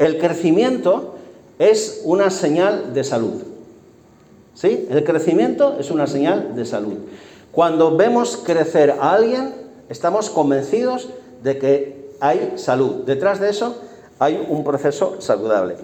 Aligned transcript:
el 0.00 0.16
crecimiento 0.18 1.16
es 1.58 2.00
una 2.04 2.30
señal 2.30 2.94
de 2.94 3.04
salud. 3.04 3.42
¿Sí? 4.54 4.88
El 4.90 5.04
crecimiento 5.04 5.76
es 5.78 5.90
una 5.90 6.06
señal 6.06 6.56
de 6.56 6.64
salud. 6.64 6.94
Cuando 7.52 7.96
vemos 7.96 8.38
crecer 8.38 8.96
a 8.98 9.12
alguien, 9.12 9.52
estamos 9.90 10.30
convencidos 10.30 11.10
de 11.42 11.58
que 11.58 12.10
hay 12.18 12.54
salud. 12.56 13.04
Detrás 13.04 13.40
de 13.40 13.50
eso 13.50 13.76
hay 14.18 14.42
un 14.48 14.64
proceso 14.64 15.20
saludable. 15.20 15.76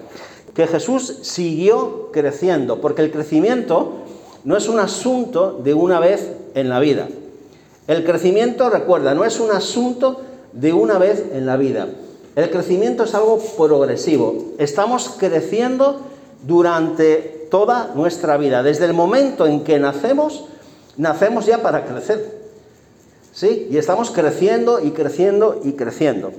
Que 0.55 0.65
Jesús 0.65 1.19
siguió 1.21 2.09
creciendo, 2.11 2.81
porque 2.81 3.03
el 3.03 3.11
crecimiento 3.11 3.93
no 4.43 4.57
es 4.57 4.67
un 4.67 4.79
asunto 4.79 5.59
de 5.63 5.75
una 5.75 5.99
vez 5.99 6.31
en 6.55 6.69
la 6.69 6.79
vida. 6.79 7.07
El 7.85 8.03
crecimiento, 8.03 8.71
recuerda, 8.71 9.13
no 9.13 9.25
es 9.25 9.39
un 9.39 9.51
asunto 9.51 10.21
de 10.53 10.73
una 10.73 10.97
vez 10.97 11.23
en 11.33 11.45
la 11.45 11.55
vida. 11.55 11.87
El 12.37 12.51
crecimiento 12.51 13.05
es 13.05 13.15
algo 13.15 13.39
progresivo. 13.57 14.53
Estamos 14.59 15.15
creciendo 15.17 16.01
durante 16.43 17.47
toda 17.49 17.93
nuestra 17.95 18.37
vida. 18.37 18.61
Desde 18.61 18.85
el 18.85 18.93
momento 18.93 19.47
en 19.47 19.63
que 19.63 19.79
nacemos, 19.79 20.45
nacemos 20.97 21.47
ya 21.47 21.63
para 21.63 21.85
crecer. 21.85 22.37
¿Sí? 23.33 23.67
Y 23.71 23.77
estamos 23.79 24.11
creciendo 24.11 24.79
y 24.79 24.91
creciendo 24.91 25.59
y 25.63 25.73
creciendo. 25.73 26.31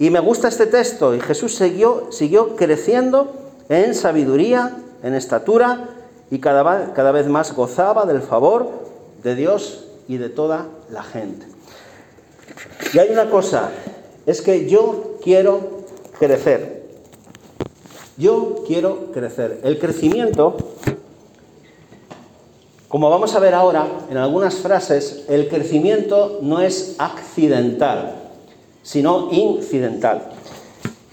Y 0.00 0.10
me 0.10 0.18
gusta 0.18 0.48
este 0.48 0.66
texto. 0.66 1.14
Y 1.14 1.20
Jesús 1.20 1.54
siguió, 1.54 2.08
siguió 2.10 2.56
creciendo 2.56 3.32
en 3.68 3.94
sabiduría, 3.94 4.78
en 5.04 5.14
estatura, 5.14 5.90
y 6.32 6.40
cada, 6.40 6.92
cada 6.92 7.12
vez 7.12 7.28
más 7.28 7.54
gozaba 7.54 8.04
del 8.04 8.22
favor 8.22 8.68
de 9.22 9.36
Dios 9.36 9.84
y 10.08 10.16
de 10.16 10.28
toda 10.28 10.66
la 10.90 11.04
gente. 11.04 11.46
Y 12.92 12.98
hay 12.98 13.10
una 13.10 13.30
cosa, 13.30 13.70
es 14.26 14.42
que 14.42 14.68
yo 14.68 15.16
quiero 15.22 15.84
crecer. 16.18 16.80
Yo 18.16 18.64
quiero 18.66 19.12
crecer. 19.12 19.60
El 19.64 19.78
crecimiento, 19.78 20.56
como 22.88 23.08
vamos 23.08 23.34
a 23.34 23.40
ver 23.40 23.54
ahora 23.54 23.86
en 24.10 24.16
algunas 24.16 24.56
frases, 24.56 25.24
el 25.28 25.48
crecimiento 25.48 26.38
no 26.42 26.60
es 26.60 26.96
accidental, 26.98 28.16
sino 28.82 29.28
incidental. 29.32 30.32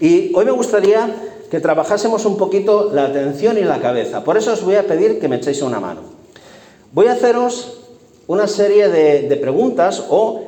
Y 0.00 0.34
hoy 0.34 0.44
me 0.44 0.50
gustaría 0.50 1.14
que 1.50 1.60
trabajásemos 1.60 2.24
un 2.26 2.36
poquito 2.36 2.90
la 2.92 3.06
atención 3.06 3.56
y 3.58 3.62
la 3.62 3.80
cabeza. 3.80 4.22
Por 4.22 4.36
eso 4.36 4.52
os 4.52 4.62
voy 4.62 4.74
a 4.74 4.86
pedir 4.86 5.18
que 5.18 5.28
me 5.28 5.36
echéis 5.36 5.62
una 5.62 5.80
mano. 5.80 6.02
Voy 6.92 7.06
a 7.06 7.12
haceros 7.12 7.78
una 8.26 8.46
serie 8.46 8.88
de, 8.88 9.36
preguntas 9.36 10.04
o 10.10 10.42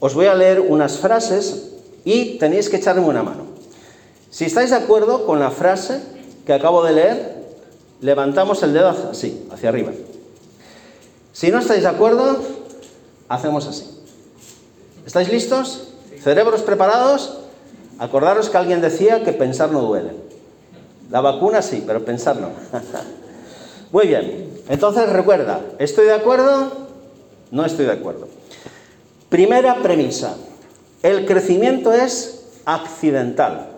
os 0.00 0.14
voy 0.14 0.26
a 0.26 0.34
leer 0.34 0.60
unas 0.60 0.98
frases 0.98 1.69
y 2.04 2.38
tenéis 2.38 2.68
que 2.68 2.76
echarme 2.76 3.06
una 3.06 3.22
mano. 3.22 3.44
Si 4.30 4.44
estáis 4.44 4.70
de 4.70 4.76
acuerdo 4.76 5.26
con 5.26 5.40
la 5.40 5.50
frase 5.50 6.00
que 6.46 6.52
acabo 6.52 6.82
de 6.84 6.92
leer, 6.92 7.40
levantamos 8.00 8.62
el 8.62 8.72
dedo 8.72 8.88
así, 8.88 9.46
hacia 9.50 9.68
arriba. 9.68 9.92
Si 11.32 11.50
no 11.50 11.58
estáis 11.58 11.82
de 11.82 11.88
acuerdo, 11.88 12.38
hacemos 13.28 13.66
así. 13.66 13.90
¿Estáis 15.06 15.28
listos? 15.30 15.88
¿Cerebros 16.22 16.62
preparados? 16.62 17.38
Acordaros 17.98 18.48
que 18.50 18.56
alguien 18.56 18.80
decía 18.80 19.24
que 19.24 19.32
pensar 19.32 19.70
no 19.70 19.82
duele. 19.82 20.12
La 21.10 21.20
vacuna 21.20 21.62
sí, 21.62 21.82
pero 21.86 22.04
pensar 22.04 22.36
no. 22.36 22.50
Muy 23.92 24.06
bien. 24.06 24.62
Entonces 24.68 25.08
recuerda, 25.08 25.60
¿estoy 25.78 26.06
de 26.06 26.14
acuerdo? 26.14 26.70
No 27.50 27.64
estoy 27.64 27.86
de 27.86 27.92
acuerdo. 27.92 28.28
Primera 29.28 29.82
premisa. 29.82 30.36
El 31.02 31.26
crecimiento 31.26 31.92
es 31.92 32.44
accidental. 32.64 33.68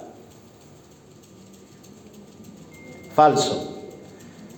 Falso. 3.15 3.69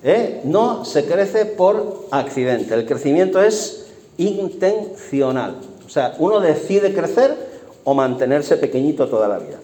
¿Eh? 0.02 0.40
No 0.44 0.84
se 0.84 1.04
crece 1.06 1.44
por 1.46 2.06
accidente. 2.10 2.74
El 2.74 2.86
crecimiento 2.86 3.42
es 3.42 3.86
intencional. 4.16 5.56
O 5.84 5.89
sea, 5.89 6.14
uno 6.18 6.40
decide 6.40 6.94
crecer 6.94 7.36
o 7.84 7.94
mantenerse 7.94 8.56
pequeñito 8.56 9.08
toda 9.08 9.28
la 9.28 9.39
vida. 9.39 9.58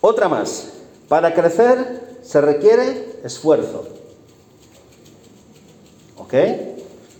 Otra 0.00 0.28
más. 0.28 0.70
Para 1.08 1.34
crecer 1.34 2.18
se 2.22 2.40
requiere 2.40 3.20
esfuerzo. 3.24 3.88
¿Ok? 6.16 6.34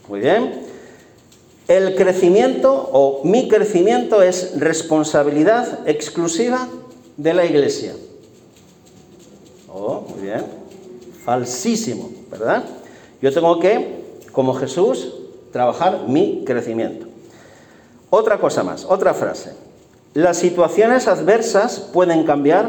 Muy 0.09 0.21
bien. 0.21 0.60
El 1.71 1.95
crecimiento 1.95 2.91
o 2.93 3.21
mi 3.23 3.47
crecimiento 3.47 4.23
es 4.23 4.59
responsabilidad 4.59 5.87
exclusiva 5.87 6.67
de 7.17 7.33
la 7.33 7.45
iglesia. 7.45 7.95
Oh, 9.73 10.01
muy 10.01 10.23
bien. 10.23 10.45
Falsísimo, 11.25 12.11
¿verdad? 12.29 12.65
Yo 13.23 13.33
tengo 13.33 13.61
que, 13.61 14.03
como 14.33 14.53
Jesús, 14.55 15.15
trabajar 15.53 16.09
mi 16.09 16.43
crecimiento. 16.45 17.07
Otra 18.11 18.41
cosa 18.41 18.65
más, 18.65 18.85
otra 18.85 19.15
frase. 19.15 19.53
Las 20.13 20.39
situaciones 20.39 21.07
adversas 21.07 21.79
pueden 21.79 22.25
cambiar 22.25 22.69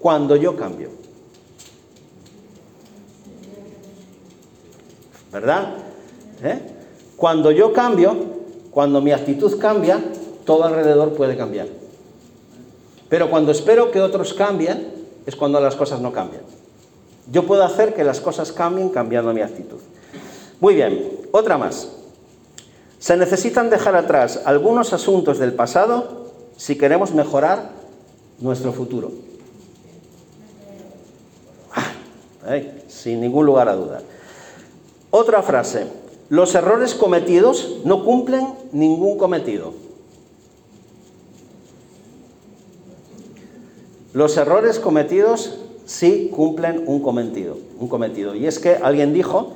cuando 0.00 0.34
yo 0.34 0.56
cambio. 0.56 0.90
¿Verdad? 5.30 5.74
¿Eh? 6.42 6.77
Cuando 7.18 7.50
yo 7.50 7.72
cambio, 7.72 8.16
cuando 8.70 9.00
mi 9.00 9.10
actitud 9.10 9.58
cambia, 9.58 10.00
todo 10.44 10.62
alrededor 10.62 11.14
puede 11.14 11.36
cambiar. 11.36 11.66
Pero 13.08 13.28
cuando 13.28 13.50
espero 13.50 13.90
que 13.90 14.00
otros 14.00 14.34
cambien, 14.34 14.92
es 15.26 15.34
cuando 15.34 15.58
las 15.58 15.74
cosas 15.74 16.00
no 16.00 16.12
cambian. 16.12 16.42
Yo 17.32 17.44
puedo 17.44 17.64
hacer 17.64 17.92
que 17.92 18.04
las 18.04 18.20
cosas 18.20 18.52
cambien 18.52 18.90
cambiando 18.90 19.34
mi 19.34 19.40
actitud. 19.40 19.80
Muy 20.60 20.76
bien, 20.76 21.10
otra 21.32 21.58
más. 21.58 21.88
Se 23.00 23.16
necesitan 23.16 23.68
dejar 23.68 23.96
atrás 23.96 24.40
algunos 24.44 24.92
asuntos 24.92 25.40
del 25.40 25.54
pasado 25.54 26.30
si 26.56 26.78
queremos 26.78 27.12
mejorar 27.14 27.70
nuestro 28.38 28.72
futuro. 28.72 29.10
Ah, 31.74 31.90
sin 32.86 33.20
ningún 33.20 33.44
lugar 33.44 33.68
a 33.68 33.74
dudar. 33.74 34.02
Otra 35.10 35.42
frase. 35.42 36.07
Los 36.30 36.54
errores 36.54 36.94
cometidos 36.94 37.76
no 37.84 38.04
cumplen 38.04 38.46
ningún 38.72 39.16
cometido. 39.16 39.72
Los 44.12 44.36
errores 44.36 44.78
cometidos 44.78 45.58
sí 45.86 46.30
cumplen 46.34 46.84
un 46.86 47.00
cometido, 47.00 47.56
un 47.78 47.88
cometido. 47.88 48.34
Y 48.34 48.46
es 48.46 48.58
que 48.58 48.74
alguien 48.74 49.14
dijo 49.14 49.54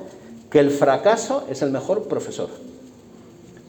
que 0.49 0.59
el 0.59 0.71
fracaso 0.71 1.45
es 1.49 1.61
el 1.61 1.69
mejor 1.69 2.07
profesor. 2.07 2.49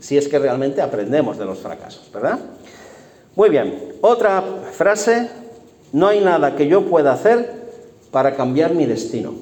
Si 0.01 0.17
es 0.17 0.29
que 0.29 0.39
realmente 0.39 0.81
aprendemos 0.81 1.39
de 1.39 1.45
los 1.45 1.59
fracasos, 1.59 2.11
¿verdad? 2.13 2.39
Muy 3.37 3.51
bien. 3.51 3.97
Otra 4.01 4.43
frase, 4.73 5.29
no 5.93 6.07
hay 6.07 6.21
nada 6.21 6.57
que 6.57 6.69
yo 6.69 6.87
pueda 6.87 7.13
hacer 7.13 7.65
para 8.11 8.35
cambiar 8.35 8.75
mi 8.75 8.87
destino. 8.87 9.35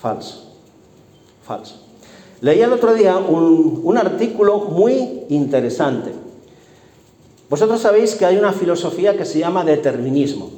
Falso 0.00 0.45
falso. 1.46 1.86
Leí 2.40 2.60
el 2.60 2.72
otro 2.72 2.92
día 2.94 3.16
un, 3.16 3.96
artículo 3.96 4.58
muy 4.58 5.22
interesante. 5.30 6.12
Vosotros 7.48 7.80
sabéis 7.80 8.14
que 8.14 8.26
hay 8.26 8.36
una 8.36 8.52
filosofía 8.52 9.16
que 9.16 9.24
se 9.24 9.38
llama 9.38 9.64
determinismo, 9.64 10.50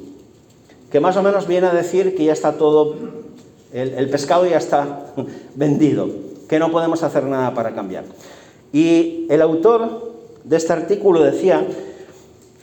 que 0.90 1.00
más 1.00 1.16
o 1.16 1.22
menos 1.22 1.46
viene 1.46 1.68
a 1.68 1.74
decir 1.74 2.16
que 2.16 2.24
ya 2.24 2.32
está 2.32 2.54
todo, 2.54 2.96
el, 3.72 4.08
pescado 4.10 4.46
ya 4.46 4.56
está 4.56 5.12
vendido, 5.54 6.08
que 6.48 6.58
no 6.58 6.72
podemos 6.72 7.02
hacer 7.02 7.24
nada 7.24 7.54
para 7.54 7.74
cambiar. 7.74 8.04
Y 8.72 9.26
el 9.28 9.42
autor 9.42 10.14
de 10.44 10.56
este 10.56 10.72
artículo 10.72 11.22
decía 11.22 11.64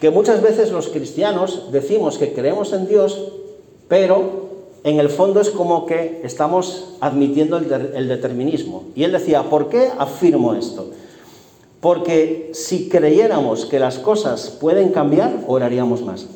que 0.02 0.10
muchas 0.10 0.42
veces 0.42 0.72
los 0.72 0.90
cristianos 0.90 1.72
decimos 1.72 2.18
que 2.18 2.34
creemos 2.34 2.74
en 2.74 2.88
Dios, 2.88 3.32
pero 3.88 4.45
en 4.86 5.00
el 5.00 5.10
fondo 5.10 5.42
es 5.42 5.50
como 5.50 5.88
que 5.88 6.22
estamos 6.24 6.94
admitiendo 7.02 7.58
el, 7.58 8.08
determinismo. 8.08 8.84
Y 8.94 9.04
él 9.04 9.12
decía, 9.12 9.42
¿por 9.42 9.68
qué 9.68 9.90
afirmo 9.98 10.54
esto? 10.54 10.92
Porque 11.82 12.52
si 12.54 12.88
creyéramos 12.88 13.66
que 13.66 13.80
las 13.80 13.98
cosas 13.98 14.52
pueden 14.62 14.90
cambiar, 14.92 15.40
oraríamos 15.48 16.04
más. 16.04 16.28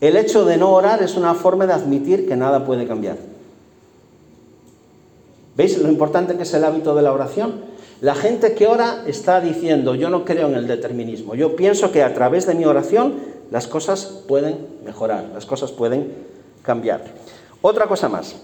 El 0.00 0.16
hecho 0.16 0.44
de 0.44 0.56
no 0.56 0.72
orar 0.72 1.00
es 1.00 1.16
una 1.16 1.34
forma 1.34 1.64
de 1.64 1.74
admitir 1.74 2.26
que 2.26 2.34
nada 2.34 2.66
puede 2.66 2.88
cambiar. 2.88 3.18
¿Veis 5.54 5.78
lo 5.78 5.88
importante 5.88 6.36
que 6.36 6.42
es 6.42 6.54
el 6.54 6.64
hábito 6.64 6.96
de 6.96 7.02
la 7.02 7.12
oración? 7.12 7.70
La 8.00 8.16
gente 8.16 8.54
que 8.54 8.66
ora 8.66 9.04
está 9.06 9.40
diciendo, 9.40 9.94
yo 9.94 10.10
no 10.10 10.24
creo 10.24 10.48
en 10.48 10.54
el 10.56 10.66
determinismo, 10.66 11.36
yo 11.36 11.54
pienso 11.54 11.92
que 11.92 12.02
a 12.02 12.14
través 12.14 12.48
de 12.48 12.54
mi 12.56 12.64
oración 12.64 13.14
las 13.52 13.68
cosas 13.68 14.22
pueden 14.26 14.56
mejorar, 14.84 15.30
las 15.34 15.46
cosas 15.46 15.70
pueden 15.70 16.29
cambiar. 16.62 17.04
Otra 17.62 17.86
cosa 17.86 18.08
más. 18.08 18.36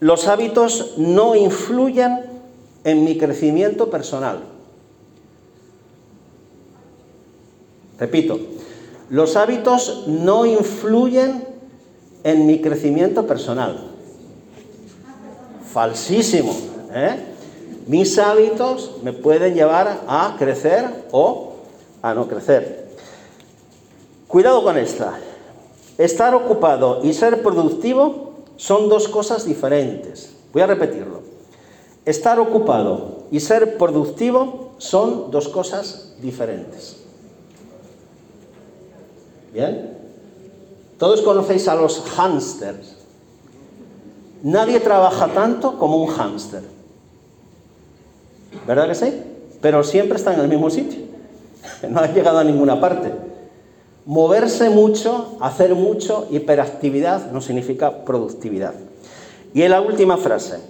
Los 0.00 0.28
hábitos 0.28 0.94
no 0.96 1.34
influyen 1.34 2.24
en 2.84 3.04
mi 3.04 3.18
crecimiento 3.18 3.90
personal. 3.90 4.42
Repito, 7.98 8.38
Los 9.10 9.36
hábitos 9.36 10.04
no 10.06 10.44
influyen 10.44 11.42
en 12.24 12.46
mi 12.46 12.60
crecimiento 12.60 13.26
personal. 13.26 13.88
Falsísimo. 15.72 16.54
¿eh? 16.92 17.16
Mis 17.86 18.18
hábitos 18.18 18.96
me 19.02 19.14
pueden 19.14 19.54
llevar 19.54 20.02
a 20.06 20.36
crecer 20.38 21.06
o 21.10 21.54
a 22.02 22.12
no 22.12 22.28
crecer. 22.28 22.88
Cuidado 24.26 24.62
con 24.62 24.76
esta. 24.76 25.18
Estar 25.98 26.32
ocupado 26.34 27.00
y 27.02 27.12
ser 27.12 27.42
productivo 27.42 28.34
son 28.56 28.88
dos 28.88 29.08
cosas 29.08 29.44
diferentes. 29.44 30.32
Voy 30.52 30.62
a 30.62 30.66
repetirlo. 30.66 31.22
Estar 32.04 32.38
ocupado 32.38 33.24
y 33.32 33.40
ser 33.40 33.76
productivo 33.76 34.70
son 34.78 35.32
dos 35.32 35.48
cosas 35.48 36.14
diferentes. 36.20 36.98
¿Bien? 39.52 39.98
Todos 40.98 41.20
conocéis 41.22 41.66
a 41.66 41.74
los 41.74 42.00
hámsters. 42.16 42.96
Nadie 44.42 44.78
trabaja 44.78 45.26
tanto 45.28 45.78
como 45.78 45.96
un 45.96 46.08
hámster. 46.08 46.62
¿Verdad 48.66 48.88
que 48.88 48.94
sí? 48.94 49.22
Pero 49.60 49.82
siempre 49.82 50.16
está 50.16 50.32
en 50.32 50.40
el 50.40 50.48
mismo 50.48 50.70
sitio. 50.70 51.08
No 51.88 52.00
ha 52.00 52.06
llegado 52.06 52.38
a 52.38 52.44
ninguna 52.44 52.80
parte. 52.80 53.27
Moverse 54.08 54.70
mucho, 54.70 55.36
hacer 55.38 55.74
mucho, 55.74 56.26
hiperactividad 56.30 57.30
no 57.30 57.42
significa 57.42 58.06
productividad. 58.06 58.72
Y 59.52 59.60
en 59.60 59.70
la 59.70 59.82
última 59.82 60.16
frase, 60.16 60.60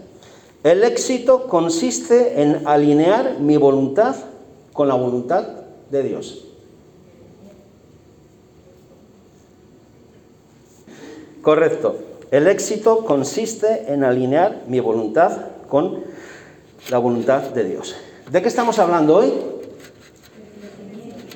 el 0.64 0.82
éxito 0.82 1.46
consiste 1.46 2.43
en 2.43 2.67
alinear 2.67 3.38
mi 3.38 3.56
voluntad 3.56 4.17
con 4.73 4.88
la 4.88 4.94
voluntad 4.94 5.46
de 5.88 6.02
Dios. 6.02 6.46
Correcto. 11.41 11.96
El 12.32 12.49
éxito 12.49 13.05
consiste 13.05 13.93
en 13.93 14.02
alinear 14.02 14.64
mi 14.67 14.81
voluntad 14.81 15.31
con 15.69 16.02
la 16.91 16.99
voluntad 16.99 17.43
de 17.43 17.62
Dios. 17.62 17.94
¿De 18.32 18.43
qué 18.43 18.49
estamos 18.49 18.81
hablando 18.81 19.14
hoy? 19.14 19.32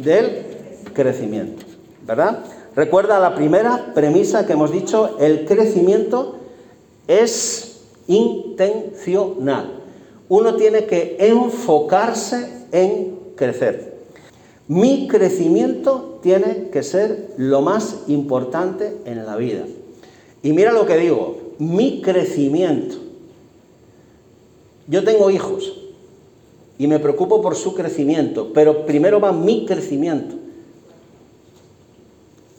Del 0.01 0.47
crecimiento, 0.93 1.65
¿verdad? 2.13 2.45
Recuerda 2.77 3.19
la 3.19 3.35
primera 3.35 3.93
premisa 3.95 4.45
que 4.47 4.53
hemos 4.53 4.71
dicho, 4.71 5.17
el 5.19 5.47
crecimiento 5.47 6.37
es 7.09 7.81
intencional. 8.07 9.81
Uno 10.29 10.57
tiene 10.57 10.85
que 10.85 11.17
enfocarse 11.19 12.67
en 12.71 13.17
crecer. 13.35 13.95
Mi 14.69 15.09
crecimiento 15.09 16.19
tiene 16.23 16.69
que 16.71 16.83
ser 16.83 17.31
lo 17.39 17.63
más 17.63 18.05
importante 18.09 18.95
en 19.07 19.25
la 19.25 19.37
vida. 19.37 19.65
Y 20.43 20.53
mira 20.53 20.73
lo 20.73 20.85
que 20.85 20.99
digo, 20.99 21.55
mi 21.59 22.03
crecimiento. 22.03 22.97
Yo 24.87 25.03
tengo 25.03 25.31
hijos 25.31 25.79
y 26.77 26.87
me 26.87 26.99
preocupo 26.99 27.41
por 27.41 27.57
su 27.57 27.75
crecimiento, 27.75 28.51
pero 28.53 28.85
primero 28.85 29.19
va 29.19 29.33
mi 29.33 29.65
crecimiento. 29.65 30.42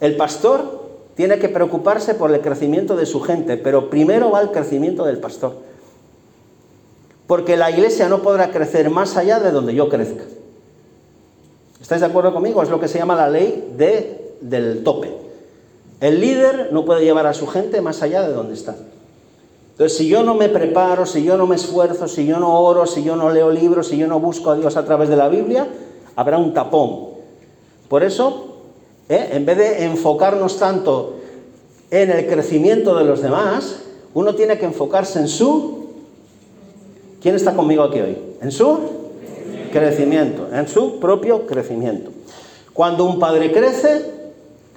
El 0.03 0.17
pastor 0.17 0.81
tiene 1.15 1.39
que 1.39 1.47
preocuparse 1.47 2.13
por 2.13 2.29
el 2.33 2.41
crecimiento 2.41 2.97
de 2.97 3.05
su 3.05 3.21
gente, 3.21 3.55
pero 3.55 3.89
primero 3.89 4.31
va 4.31 4.41
el 4.41 4.51
crecimiento 4.51 5.05
del 5.05 5.17
pastor. 5.17 5.53
Porque 7.25 7.55
la 7.55 7.71
iglesia 7.71 8.09
no 8.09 8.21
podrá 8.21 8.51
crecer 8.51 8.89
más 8.89 9.15
allá 9.15 9.39
de 9.39 9.51
donde 9.51 9.73
yo 9.73 9.88
crezca. 9.88 10.25
¿Estáis 11.81 12.01
de 12.01 12.07
acuerdo 12.07 12.33
conmigo? 12.33 12.61
Es 12.61 12.69
lo 12.69 12.81
que 12.81 12.89
se 12.89 12.97
llama 12.97 13.15
la 13.15 13.29
ley 13.29 13.73
de, 13.77 14.35
del 14.41 14.83
tope. 14.83 15.09
El 16.01 16.19
líder 16.19 16.73
no 16.73 16.83
puede 16.83 17.05
llevar 17.05 17.25
a 17.25 17.33
su 17.33 17.47
gente 17.47 17.79
más 17.79 18.01
allá 18.01 18.27
de 18.27 18.33
donde 18.33 18.55
está. 18.55 18.75
Entonces, 19.71 19.97
si 19.97 20.09
yo 20.09 20.21
no 20.21 20.35
me 20.35 20.50
preparo, 20.50 21.05
si 21.05 21.23
yo 21.23 21.38
no 21.38 21.47
me 21.47 21.55
esfuerzo, 21.55 22.09
si 22.09 22.25
yo 22.25 22.41
no 22.41 22.59
oro, 22.59 22.85
si 22.88 23.05
yo 23.05 23.15
no 23.15 23.29
leo 23.29 23.50
libros, 23.51 23.88
si 23.88 23.97
yo 23.97 24.07
no 24.07 24.19
busco 24.19 24.51
a 24.51 24.57
Dios 24.57 24.75
a 24.75 24.83
través 24.83 25.07
de 25.07 25.15
la 25.15 25.29
Biblia, 25.29 25.65
habrá 26.17 26.38
un 26.38 26.53
tapón. 26.53 27.07
Por 27.88 28.03
eso, 28.03 28.52
¿eh? 29.09 29.29
en 29.31 29.45
vez 29.45 29.57
de 29.57 29.83
enfocarnos 29.85 30.57
tanto 30.57 31.15
en 31.91 32.09
el 32.11 32.27
crecimiento 32.27 32.95
de 32.95 33.05
los 33.05 33.21
demás, 33.21 33.79
uno 34.13 34.35
tiene 34.35 34.57
que 34.57 34.65
enfocarse 34.65 35.19
en 35.19 35.27
su... 35.27 35.83
¿Quién 37.21 37.35
está 37.35 37.55
conmigo 37.55 37.83
aquí 37.83 38.00
hoy? 38.00 38.17
En 38.41 38.51
su 38.51 38.79
crecimiento, 39.71 40.47
en 40.53 40.67
su 40.67 41.00
propio 41.00 41.45
crecimiento. 41.45 42.11
Cuando 42.73 43.05
un 43.05 43.19
padre 43.19 43.51
crece, 43.51 44.05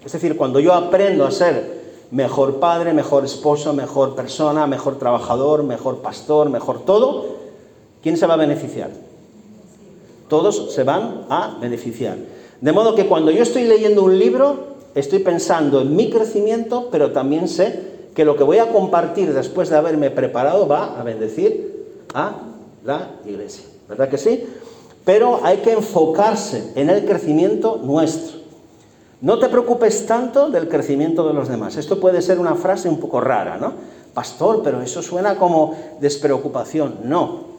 es 0.05 0.13
decir, 0.13 0.37
cuando 0.37 0.61
yo 0.61 0.73
aprendo 0.73 1.25
a 1.25 1.31
ser 1.31 1.77
mejor 2.11 2.61
padre, 2.61 2.93
mejor 2.93 3.25
esposo, 3.25 3.73
mejor 3.73 4.15
persona, 4.15 4.67
mejor 4.67 4.99
trabajador, 4.99 5.63
mejor 5.65 5.99
pastor, 5.99 6.49
mejor 6.51 6.85
todo, 6.85 7.27
¿quién 8.03 8.17
se 8.17 8.27
va 8.27 8.35
a 8.35 8.39
beneficiar? 8.39 8.91
Todos 10.29 10.73
se 10.73 10.83
van 10.83 11.27
a 11.29 11.57
beneficiar. 11.61 12.17
De 12.61 12.73
modo 12.73 12.95
que 12.95 13.07
cuando 13.07 13.31
yo 13.31 13.43
estoy 13.43 13.65
leyendo 13.65 14.03
un 14.03 14.19
libro, 14.19 14.77
estoy 14.95 15.19
pensando 15.19 15.81
en 15.83 15.95
mi 15.95 16.11
crecimiento, 16.11 16.89
pero 16.91 17.13
también 17.13 17.49
sé 17.49 17.97
que 18.15 18.25
lo 18.25 18.37
que 18.37 18.45
voy 18.45 18.59
a 18.59 18.73
compartir 18.73 19.35
después 19.35 19.69
de 19.69 19.77
haberme 19.77 20.11
preparado 20.11 20.67
va 20.67 20.99
a 20.99 21.05
bendecir 21.05 21.85
a 22.15 22.33
la 22.83 23.11
iglesia. 23.27 23.65
¿Verdad 23.89 24.09
que 24.09 24.19
sí? 24.19 24.45
Pero 25.05 25.41
hay 25.43 25.59
que 25.59 25.73
enfocarse 25.73 26.73
en 26.75 26.89
el 26.89 27.05
crecimiento 27.05 27.81
nuestro. 27.83 28.39
No 29.21 29.39
te 29.39 29.49
preocupes 29.49 30.07
tanto 30.07 30.51
del 30.51 30.69
crecimiento 30.69 31.27
de 31.27 31.35
los 31.35 31.49
demás. 31.49 31.77
Esto 31.77 32.01
puede 32.01 32.23
ser 32.23 32.39
una 32.39 32.55
frase 32.55 32.89
un 32.89 32.99
poco 32.99 33.21
rara, 33.21 33.59
¿no? 33.59 33.75
Pastor, 34.13 34.63
pero 34.63 34.81
eso 34.81 35.03
suena 35.03 35.37
como 35.37 35.77
despreocupación. 36.01 37.01
No. 37.05 37.57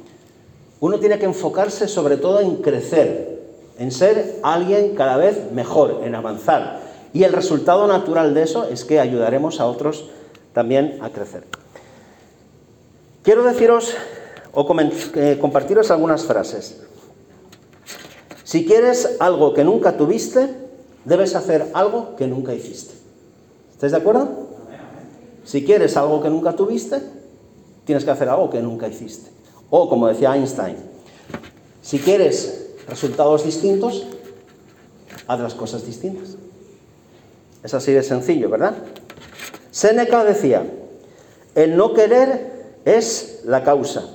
Uno 0.79 0.99
tiene 0.99 1.19
que 1.19 1.25
enfocarse 1.25 1.87
sobre 1.87 2.17
todo 2.17 2.39
en 2.39 2.57
crecer, 2.57 3.36
en 3.79 3.91
ser 3.91 4.39
alguien 4.43 4.95
cada 4.95 5.17
vez 5.17 5.51
mejor, 5.51 6.01
en 6.03 6.15
avanzar. 6.15 6.79
Y 7.13 7.23
el 7.23 7.33
resultado 7.33 7.87
natural 7.87 8.33
de 8.33 8.43
eso 8.43 8.67
es 8.69 8.85
que 8.85 8.99
ayudaremos 8.99 9.59
a 9.59 9.65
otros 9.65 10.09
también 10.53 10.97
a 11.01 11.09
crecer. 11.09 11.43
Quiero 13.23 13.43
deciros 13.43 13.93
o 14.53 14.65
eh, 15.15 15.37
compartiros 15.39 15.91
algunas 15.91 16.25
frases. 16.25 16.81
Si 18.43 18.65
quieres 18.65 19.17
algo 19.19 19.53
que 19.53 19.63
nunca 19.63 19.97
tuviste, 19.97 20.49
debes 21.05 21.35
hacer 21.35 21.67
algo 21.73 22.15
que 22.15 22.27
nunca 22.27 22.53
hiciste. 22.53 22.95
¿Estáis 23.73 23.91
de 23.91 23.97
acuerdo? 23.97 24.47
Si 25.43 25.63
quieres 25.63 25.95
algo 25.97 26.21
que 26.21 26.29
nunca 26.29 26.53
tuviste, 26.53 27.01
tienes 27.85 28.03
que 28.03 28.11
hacer 28.11 28.29
algo 28.29 28.49
que 28.49 28.61
nunca 28.61 28.87
hiciste. 28.87 29.31
O 29.69 29.89
como 29.89 30.07
decía 30.07 30.35
Einstein, 30.35 30.77
si 31.81 31.99
quieres 31.99 32.66
resultados 32.87 33.43
distintos, 33.45 34.05
haz 35.27 35.39
las 35.39 35.53
cosas 35.53 35.85
distintas. 35.85 36.37
Es 37.63 37.73
así 37.73 37.91
de 37.91 38.03
sencillo, 38.03 38.49
¿verdad? 38.49 38.75
Seneca 39.71 40.23
decía, 40.23 40.65
el 41.55 41.75
no 41.75 41.93
querer 41.93 42.79
es 42.85 43.41
la 43.45 43.63
causa, 43.63 44.09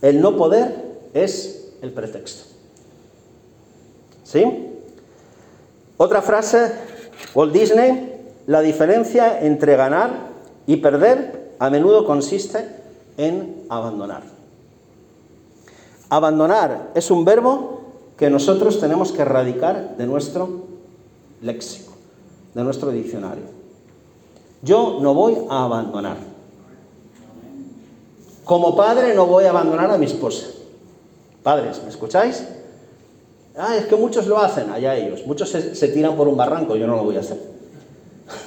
el 0.00 0.20
no 0.20 0.36
poder 0.36 0.74
es 1.14 1.72
el 1.82 1.92
pretexto. 1.92 2.44
¿Sí? 4.24 4.68
Otra 5.96 6.22
frase, 6.22 6.72
Walt 7.34 7.52
Disney, 7.52 8.12
la 8.46 8.60
diferencia 8.60 9.40
entre 9.40 9.76
ganar 9.76 10.30
y 10.66 10.76
perder 10.76 11.54
a 11.58 11.70
menudo 11.70 12.06
consiste 12.06 12.66
en 13.16 13.64
abandonar. 13.68 14.31
Abandonar 16.12 16.90
es 16.94 17.10
un 17.10 17.24
verbo 17.24 17.80
que 18.18 18.28
nosotros 18.28 18.78
tenemos 18.78 19.12
que 19.12 19.22
erradicar 19.22 19.96
de 19.96 20.04
nuestro 20.04 20.66
léxico, 21.40 21.94
de 22.52 22.62
nuestro 22.62 22.90
diccionario. 22.90 23.44
Yo 24.60 24.98
no 25.00 25.14
voy 25.14 25.38
a 25.48 25.64
abandonar. 25.64 26.18
Como 28.44 28.76
padre 28.76 29.14
no 29.14 29.24
voy 29.24 29.44
a 29.44 29.50
abandonar 29.50 29.90
a 29.90 29.96
mi 29.96 30.04
esposa. 30.04 30.48
Padres, 31.42 31.82
¿me 31.82 31.88
escucháis? 31.88 32.46
Ah, 33.56 33.74
es 33.78 33.86
que 33.86 33.96
muchos 33.96 34.26
lo 34.26 34.36
hacen, 34.36 34.68
allá 34.68 34.94
ellos. 34.94 35.26
Muchos 35.26 35.48
se, 35.48 35.88
tiran 35.88 36.14
por 36.14 36.28
un 36.28 36.36
barranco, 36.36 36.76
yo 36.76 36.86
no 36.86 36.96
lo 36.96 37.04
voy 37.04 37.16
a 37.16 37.20
hacer. 37.20 37.38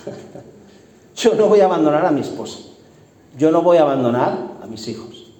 yo 1.15 1.33
no 1.33 1.47
voy 1.47 1.61
a 1.61 1.65
abandonar 1.65 2.05
a 2.05 2.11
mi 2.11 2.21
esposa. 2.21 2.59
Yo 3.35 3.49
no 3.49 3.63
voy 3.63 3.77
a 3.77 3.81
abandonar 3.81 4.37
a 4.61 4.67
mis 4.67 4.87
hijos. 4.87 5.31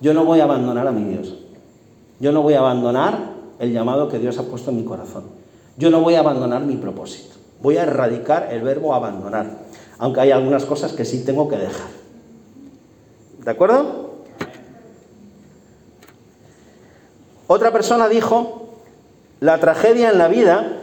Yo 0.00 0.12
no 0.12 0.24
voy 0.24 0.40
a 0.40 0.44
abandonar 0.44 0.88
a 0.88 0.90
mi 0.90 1.04
Dios. 1.04 1.43
Yo 2.24 2.32
no 2.32 2.40
voy 2.40 2.54
a 2.54 2.60
abandonar 2.60 3.18
el 3.58 3.70
llamado 3.70 4.08
que 4.08 4.18
Dios 4.18 4.38
ha 4.38 4.44
puesto 4.44 4.70
en 4.70 4.78
mi 4.78 4.84
corazón. 4.84 5.24
Yo 5.76 5.90
no 5.90 6.00
voy 6.00 6.14
a 6.14 6.20
abandonar 6.20 6.62
mi 6.62 6.76
propósito. 6.76 7.36
Voy 7.60 7.76
a 7.76 7.82
erradicar 7.82 8.48
el 8.50 8.62
verbo 8.62 8.94
abandonar. 8.94 9.58
Aunque 9.98 10.22
hay 10.22 10.30
algunas 10.30 10.64
cosas 10.64 10.94
que 10.94 11.04
sí 11.04 11.22
tengo 11.22 11.50
que 11.50 11.58
dejar. 11.58 11.90
¿De 13.44 13.50
acuerdo? 13.50 14.14
Otra 17.46 17.70
persona 17.72 18.08
dijo 18.08 18.70
la 19.40 19.60
tragedia 19.60 20.08
en 20.08 20.16
la 20.16 20.28
vida 20.28 20.80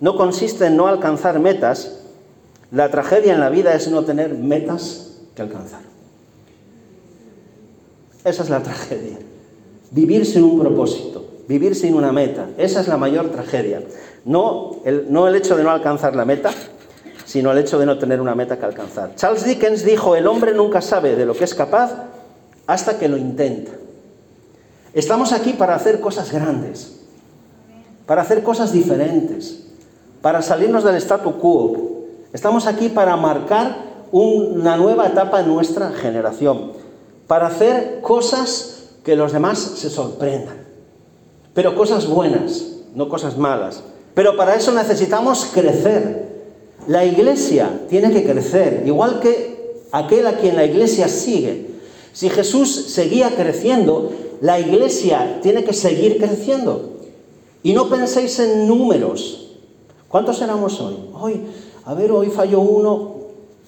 no 0.00 0.14
consiste 0.14 0.66
en 0.66 0.76
no 0.76 0.88
alcanzar 0.88 1.38
metas, 1.38 2.00
la 2.70 2.90
tragedia 2.90 3.32
en 3.32 3.40
la 3.40 3.48
vida 3.48 3.72
es 3.72 3.88
no 3.88 4.04
tener 4.04 4.34
metas 4.34 5.22
que 5.34 5.40
alcanzar. 5.40 5.80
Esa 8.24 8.42
es 8.42 8.50
la 8.50 8.62
tragedia. 8.62 9.16
Vivir 9.90 10.26
sin 10.26 10.44
un 10.44 10.58
propósito, 10.58 11.24
vivir 11.48 11.74
sin 11.74 11.94
una 11.94 12.12
meta. 12.12 12.48
Esa 12.58 12.80
es 12.80 12.88
la 12.88 12.96
mayor 12.96 13.30
tragedia. 13.30 13.82
No 14.24 14.76
el, 14.84 15.06
no 15.10 15.28
el 15.28 15.36
hecho 15.36 15.56
de 15.56 15.62
no 15.62 15.70
alcanzar 15.70 16.16
la 16.16 16.24
meta, 16.24 16.50
sino 17.24 17.52
el 17.52 17.58
hecho 17.58 17.78
de 17.78 17.86
no 17.86 17.98
tener 17.98 18.20
una 18.20 18.34
meta 18.34 18.58
que 18.58 18.64
alcanzar. 18.64 19.14
Charles 19.16 19.44
Dickens 19.44 19.84
dijo, 19.84 20.16
el 20.16 20.26
hombre 20.26 20.54
nunca 20.54 20.80
sabe 20.80 21.16
de 21.16 21.26
lo 21.26 21.34
que 21.34 21.44
es 21.44 21.54
capaz 21.54 21.92
hasta 22.66 22.98
que 22.98 23.08
lo 23.08 23.16
intenta. 23.16 23.72
Estamos 24.92 25.32
aquí 25.32 25.52
para 25.52 25.74
hacer 25.74 26.00
cosas 26.00 26.32
grandes, 26.32 27.00
para 28.06 28.22
hacer 28.22 28.42
cosas 28.42 28.72
diferentes, 28.72 29.66
para 30.22 30.40
salirnos 30.40 30.84
del 30.84 30.96
statu 30.96 31.38
quo. 31.38 32.04
Estamos 32.32 32.66
aquí 32.66 32.88
para 32.88 33.16
marcar 33.16 33.76
una 34.12 34.76
nueva 34.76 35.06
etapa 35.06 35.40
en 35.40 35.48
nuestra 35.48 35.90
generación, 35.90 36.72
para 37.26 37.48
hacer 37.48 38.00
cosas 38.00 38.75
que 39.06 39.14
los 39.14 39.30
demás 39.30 39.74
se 39.76 39.88
sorprendan, 39.88 40.66
pero 41.54 41.76
cosas 41.76 42.08
buenas, 42.08 42.80
no 42.92 43.08
cosas 43.08 43.38
malas. 43.38 43.84
Pero 44.14 44.36
para 44.36 44.56
eso 44.56 44.72
necesitamos 44.72 45.46
crecer. 45.54 46.26
La 46.88 47.04
iglesia 47.04 47.82
tiene 47.88 48.10
que 48.10 48.24
crecer, 48.24 48.82
igual 48.84 49.20
que 49.20 49.84
aquel 49.92 50.26
a 50.26 50.38
quien 50.38 50.56
la 50.56 50.64
iglesia 50.64 51.06
sigue. 51.06 51.68
Si 52.12 52.28
Jesús 52.28 52.86
seguía 52.88 53.30
creciendo, 53.36 54.10
la 54.40 54.58
iglesia 54.58 55.38
tiene 55.40 55.62
que 55.62 55.72
seguir 55.72 56.18
creciendo. 56.18 56.94
Y 57.62 57.74
no 57.74 57.88
penséis 57.88 58.40
en 58.40 58.66
números. 58.66 59.52
¿Cuántos 60.08 60.42
éramos 60.42 60.80
hoy? 60.80 60.96
Hoy, 61.14 61.42
a 61.84 61.94
ver, 61.94 62.10
hoy 62.10 62.26
falló 62.30 62.58
uno. 62.58 63.14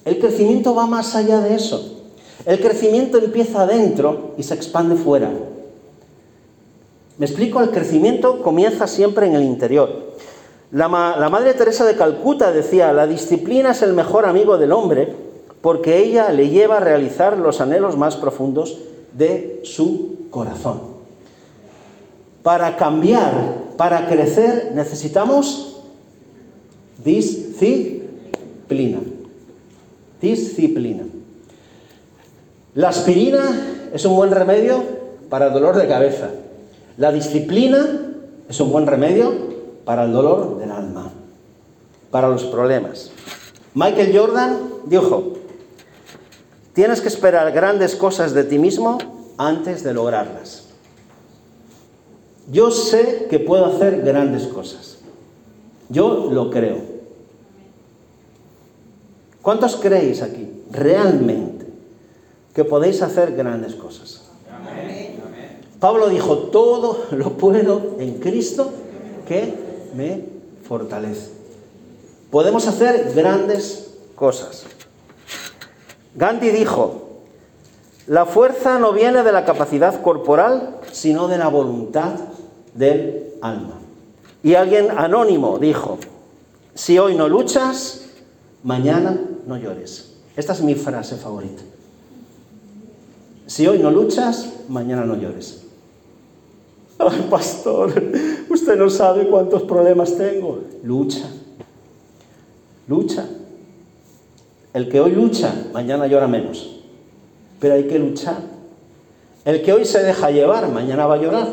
El 0.03 0.19
crecimiento 0.19 0.75
va 0.75 0.85
más 0.85 1.15
allá 1.15 1.39
de 1.39 1.55
eso. 1.55 1.98
El 2.45 2.59
crecimiento 2.59 3.17
empieza 3.17 3.63
adentro 3.63 4.33
y 4.37 4.43
se 4.43 4.53
expande 4.53 4.95
fuera. 4.95 5.31
Me 7.17 7.25
explico, 7.25 7.59
el 7.61 7.71
crecimiento 7.71 8.41
comienza 8.41 8.87
siempre 8.87 9.27
en 9.27 9.35
el 9.35 9.43
interior. 9.43 10.09
La, 10.71 10.87
Madre 10.87 11.53
Teresa 11.53 11.85
de 11.85 11.95
Calcuta 11.95 12.51
decía, 12.51 12.93
la 12.93 13.07
disciplina 13.07 13.71
es 13.71 13.81
el 13.81 13.93
mejor 13.93 14.25
amigo 14.25 14.57
del 14.57 14.71
hombre 14.71 15.13
porque 15.61 15.97
ella 15.97 16.31
le 16.31 16.49
lleva 16.49 16.77
a 16.77 16.79
realizar 16.79 17.37
los 17.37 17.59
anhelos 17.59 17.97
más 17.97 18.15
profundos 18.15 18.77
de 19.13 19.59
su 19.63 20.27
corazón. 20.29 20.79
Para 22.43 22.77
cambiar, 22.77 23.33
para 23.75 24.07
crecer, 24.07 24.71
necesitamos 24.73 25.81
disciplina. 27.03 28.99
Disciplina. 30.21 31.03
La 32.75 32.89
aspirina 32.89 33.89
es 33.93 34.05
un 34.05 34.15
buen 34.15 34.31
remedio 34.31 34.83
para 35.29 35.47
el 35.47 35.53
dolor 35.53 35.75
de 35.75 35.87
cabeza. 35.87 36.29
La 36.97 37.11
disciplina 37.11 37.85
es 38.47 38.59
un 38.59 38.71
buen 38.71 38.85
remedio 38.85 39.33
para 39.85 40.03
el 40.05 40.11
dolor 40.11 40.59
del 40.59 40.71
alma, 40.71 41.11
para 42.11 42.29
los 42.29 42.43
problemas. 42.43 43.11
Michael 43.73 44.17
Jordan 44.17 44.57
dijo, 44.85 45.33
Tienes 46.73 47.01
que 47.01 47.07
esperar 47.07 47.51
grandes 47.51 47.95
cosas 47.95 48.33
de 48.33 48.43
ti 48.43 48.59
mismo 48.59 48.99
antes 49.37 49.83
de 49.83 49.93
lograrlas. 49.93 50.65
Yo 52.51 52.71
sé 52.71 53.27
que 53.29 53.39
puedo 53.39 53.65
hacer 53.65 54.01
grandes 54.01 54.47
cosas. 54.47 54.99
Yo 55.89 56.29
lo 56.31 56.49
creo. 56.49 56.77
¿Cuántos 59.41 59.75
creéis 59.75 60.21
aquí 60.21 60.63
realmente 60.71 61.58
que 62.59 62.65
podéis 62.65 63.01
hacer 63.01 63.37
grandes 63.37 63.73
cosas? 63.73 64.19
Pablo 65.79 66.09
dijo, 66.09 66.49
todo 66.51 67.05
lo 67.11 67.37
puedo 67.37 67.95
en 67.99 68.15
Cristo 68.15 68.69
que 69.25 69.53
me 69.95 70.25
fortalece. 70.67 71.29
Podemos 72.29 72.67
hacer 72.67 73.13
grandes 73.15 73.91
cosas. 74.13 74.65
Gandhi 76.15 76.49
dijo, 76.49 77.21
la 78.07 78.25
fuerza 78.25 78.77
no 78.77 78.91
viene 78.91 79.23
de 79.23 79.31
la 79.31 79.45
capacidad 79.45 80.01
corporal, 80.01 80.81
sino 80.91 81.29
de 81.29 81.37
la 81.37 81.47
voluntad 81.47 82.15
del 82.73 83.35
alma. 83.41 83.75
Y 84.43 84.55
alguien 84.55 84.91
anónimo 84.91 85.59
dijo, 85.59 85.97
si 86.73 86.99
hoy 86.99 87.15
no 87.15 87.29
luchas, 87.29 88.01
mañana 88.63 89.17
no 89.47 89.55
llores. 89.55 90.15
Esta 90.35 90.51
es 90.51 90.61
mi 90.61 90.75
frase 90.75 91.15
favorita. 91.15 91.68
Si 93.49 93.65
hoy 93.65 93.79
no 93.79 93.89
luchas, 93.89 94.47
mañana 94.67 95.05
no 95.05 95.15
llores. 95.15 95.63
Pastor, 97.31 97.91
usted 98.47 98.77
no 98.77 98.91
sabe 98.91 99.27
cuántos 99.27 99.63
problemas 99.63 100.15
tengo. 100.15 100.59
Lucha. 100.83 101.25
Lucha. 102.87 103.25
El 104.71 104.87
que 104.87 105.01
hoy 105.01 105.13
lucha, 105.13 105.51
mañana 105.73 106.05
llora 106.05 106.27
menos. 106.27 106.79
Pero 107.59 107.73
hay 107.73 107.87
que 107.87 107.97
luchar. 107.97 108.37
El 109.43 109.63
que 109.63 109.73
hoy 109.73 109.83
se 109.83 110.03
deja 110.03 110.29
llevar, 110.29 110.69
mañana 110.69 111.07
va 111.07 111.15
a 111.15 111.17
llorar. 111.17 111.47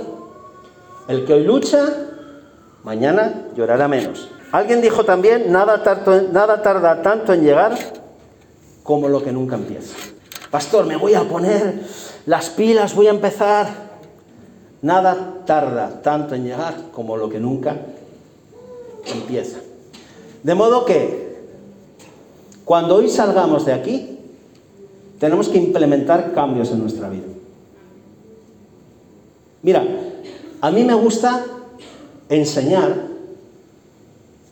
El 1.09 1.25
que 1.25 1.33
hoy 1.33 1.45
lucha, 1.45 1.95
mañana 2.85 3.47
llorará 3.57 3.89
menos. 3.89 4.29
Alguien 4.53 4.83
dijo 4.83 5.03
también, 5.05 5.51
nada 5.51 5.83
tarda 5.83 7.01
tanto 7.01 7.33
en 7.33 7.43
llegar 7.43 7.75
como 8.83 9.09
lo 9.09 9.25
que 9.25 9.33
nunca 9.33 9.57
empieza. 9.57 9.97
Pastor, 10.51 10.87
me 10.87 10.97
voy 10.97 11.15
a 11.15 11.25
poner 11.25 11.81
las 12.27 12.51
pilas, 12.51 12.95
voy 12.95 13.09
a 13.09 13.11
empezar. 13.11 13.87
Nada 14.83 15.43
tarda 15.45 16.03
tanto 16.03 16.35
en 16.35 16.45
llegar 16.45 16.75
como 16.93 17.17
lo 17.17 17.29
que 17.29 17.41
nunca 17.41 17.77
empieza. 19.07 19.59
De 20.43 20.55
modo 20.55 20.85
que 20.85 21.27
cuando 22.65 22.97
hoy 22.97 23.09
salgamos 23.09 23.65
de 23.65 23.73
aquí, 23.73 24.19
tenemos 25.19 25.49
que 25.49 25.59
implementar 25.59 26.33
cambios 26.33 26.71
en 26.71 26.81
nuestra 26.81 27.09
vida. 27.09 27.25
Mira, 29.63 29.85
a 30.61 30.71
mí 30.71 30.85
me 30.85 30.95
gusta 30.95 31.45
enseñar, 32.29 32.95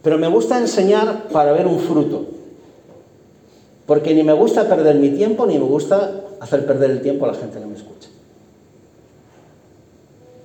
pero 0.03 0.19
me 0.19 0.29
gusta 0.29 0.59
enseñar 0.59 1.29
para 1.29 1.53
ver 1.53 1.67
un 1.67 1.79
fruto. 1.79 2.27
Porque 3.87 4.15
ni 4.15 4.23
me 4.23 4.33
gusta 4.33 4.69
perder 4.69 4.97
mi 4.97 5.11
tiempo, 5.11 5.47
ni 5.47 5.59
me 5.59 5.65
gusta 5.65 6.23
hacer 6.41 6.67
perder 6.67 6.91
el 6.91 7.03
tiempo 7.03 7.25
a 7.25 7.29
la 7.29 7.35
gente 7.35 7.59
que 7.59 7.67
me 7.67 7.75
escucha. 7.75 8.09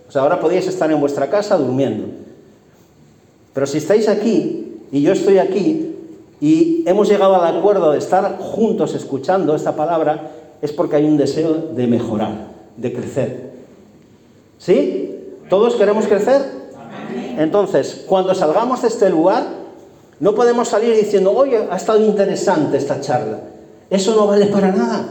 O 0.08 0.12
sea, 0.12 0.24
ahora 0.24 0.40
podéis 0.40 0.68
estar 0.68 0.92
en 0.92 1.00
vuestra 1.00 1.30
casa 1.30 1.58
durmiendo. 1.58 2.08
Pero 3.54 3.68
si 3.68 3.78
estáis 3.78 4.10
aquí 4.10 4.80
y 4.92 5.02
yo 5.02 5.14
estoy 5.14 5.38
aquí, 5.38 5.96
y 6.42 6.84
hemos 6.88 7.10
llegado 7.10 7.36
al 7.36 7.58
acuerdo 7.58 7.92
de 7.92 7.98
estar 7.98 8.38
juntos 8.40 8.96
escuchando 8.96 9.56
esta 9.56 9.76
palabra, 9.76 10.32
es 10.62 10.72
porque 10.72 10.96
hay 10.96 11.06
un 11.06 11.18
deseo 11.18 11.54
de 11.54 11.88
mejorar, 11.88 12.48
de 12.78 12.94
crecer. 12.94 13.52
¿Sí? 14.58 15.16
¿Todos 15.50 15.76
queremos 15.76 16.08
crecer? 16.08 16.42
Entonces, 17.38 18.06
cuando 18.08 18.34
salgamos 18.36 18.82
de 18.82 18.88
este 18.88 19.10
lugar, 19.10 19.59
no 20.20 20.36
podemos 20.36 20.68
salir 20.68 20.96
diciendo, 20.96 21.32
oye, 21.32 21.68
ha 21.70 21.76
estado 21.76 22.04
interesante 22.04 22.78
esta 22.78 23.00
charla. 23.00 23.40
Eso 23.90 24.16
no 24.16 24.28
vale 24.28 24.48
para 24.48 24.72
nada. 24.72 25.06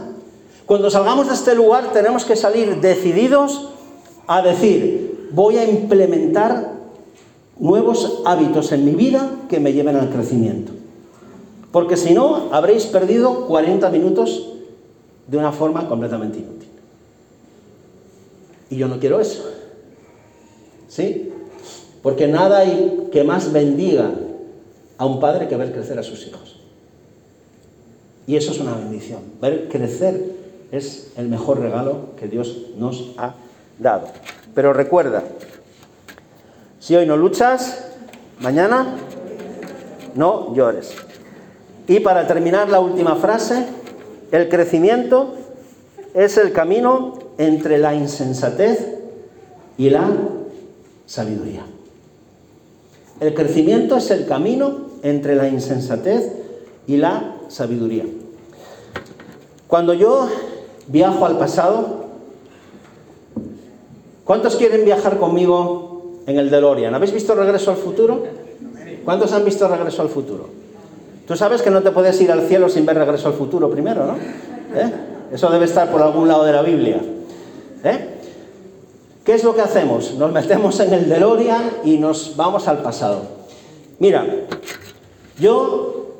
Cuando 0.65 0.89
salgamos 0.91 1.27
de 1.27 1.33
este 1.33 1.55
lugar 1.55 1.91
tenemos 1.91 2.25
que 2.25 2.35
salir 2.35 2.79
decididos 2.79 3.69
a 4.27 4.41
decir, 4.41 5.29
voy 5.31 5.57
a 5.57 5.67
implementar 5.67 6.73
nuevos 7.57 8.21
hábitos 8.25 8.71
en 8.71 8.85
mi 8.85 8.91
vida 8.91 9.31
que 9.49 9.59
me 9.59 9.73
lleven 9.73 9.95
al 9.95 10.09
crecimiento. 10.09 10.71
Porque 11.71 11.97
si 11.97 12.13
no, 12.13 12.49
habréis 12.51 12.85
perdido 12.85 13.47
40 13.47 13.89
minutos 13.89 14.53
de 15.27 15.37
una 15.37 15.51
forma 15.51 15.87
completamente 15.87 16.39
inútil. 16.39 16.69
Y 18.69 18.77
yo 18.77 18.87
no 18.87 18.99
quiero 18.99 19.19
eso. 19.19 19.43
¿Sí? 20.87 21.31
Porque 22.03 22.27
nada 22.27 22.59
hay 22.59 23.09
que 23.11 23.23
más 23.23 23.51
bendiga 23.51 24.11
a 24.99 25.05
un 25.05 25.19
padre 25.19 25.47
que 25.47 25.55
ver 25.55 25.71
crecer 25.71 25.97
a 25.97 26.03
sus 26.03 26.27
hijos. 26.27 26.59
Y 28.27 28.35
eso 28.35 28.51
es 28.51 28.59
una 28.59 28.75
bendición. 28.75 29.21
Ver 29.41 29.69
crecer 29.69 30.21
es 30.71 31.13
el 31.15 31.29
mejor 31.29 31.61
regalo 31.61 32.15
que 32.19 32.27
Dios 32.27 32.55
nos 32.77 33.13
ha 33.17 33.33
dado. 33.79 34.09
Pero 34.53 34.73
recuerda, 34.73 35.23
si 36.79 36.97
hoy 36.97 37.05
no 37.05 37.15
luchas, 37.15 37.85
mañana 38.41 38.97
no 40.15 40.53
llores. 40.53 40.93
Y 41.87 42.01
para 42.01 42.27
terminar 42.27 42.69
la 42.69 42.81
última 42.81 43.15
frase, 43.15 43.65
el 44.33 44.49
crecimiento 44.49 45.33
es 46.13 46.37
el 46.37 46.51
camino 46.51 47.17
entre 47.37 47.77
la 47.77 47.95
insensatez 47.95 48.85
y 49.77 49.89
la 49.89 50.09
sabiduría. 51.05 51.63
El 53.21 53.33
crecimiento 53.33 53.95
es 53.95 54.11
el 54.11 54.27
camino 54.27 54.88
entre 55.03 55.35
la 55.35 55.47
insensatez 55.47 56.31
y 56.87 56.97
la 56.97 57.35
sabiduría. 57.47 58.05
Cuando 59.67 59.93
yo 59.93 60.27
viajo 60.87 61.25
al 61.25 61.37
pasado, 61.37 62.05
¿cuántos 64.25 64.55
quieren 64.55 64.85
viajar 64.85 65.17
conmigo 65.17 66.21
en 66.25 66.39
el 66.39 66.49
DeLorean? 66.49 66.95
¿Habéis 66.95 67.13
visto 67.13 67.35
Regreso 67.35 67.71
al 67.71 67.77
Futuro? 67.77 68.23
¿Cuántos 69.05 69.31
han 69.33 69.45
visto 69.45 69.67
Regreso 69.67 70.01
al 70.01 70.09
Futuro? 70.09 70.49
Tú 71.27 71.35
sabes 71.35 71.61
que 71.61 71.69
no 71.69 71.83
te 71.83 71.91
puedes 71.91 72.19
ir 72.21 72.31
al 72.31 72.47
cielo 72.47 72.69
sin 72.69 72.85
ver 72.85 72.97
Regreso 72.97 73.27
al 73.27 73.35
Futuro 73.35 73.69
primero, 73.69 74.05
¿no? 74.05 74.15
¿Eh? 74.75 74.91
Eso 75.31 75.49
debe 75.49 75.65
estar 75.65 75.91
por 75.91 76.01
algún 76.01 76.27
lado 76.27 76.43
de 76.43 76.51
la 76.51 76.63
Biblia. 76.63 76.99
¿Eh? 77.83 78.09
¿Qué 79.23 79.35
es 79.35 79.43
lo 79.43 79.53
que 79.53 79.61
hacemos? 79.61 80.15
Nos 80.15 80.31
metemos 80.31 80.79
en 80.79 80.93
el 80.93 81.07
DeLorean 81.07 81.69
y 81.83 81.97
nos 81.97 82.35
vamos 82.35 82.67
al 82.67 82.79
pasado. 82.79 83.21
Mira, 83.99 84.25
yo, 85.39 86.15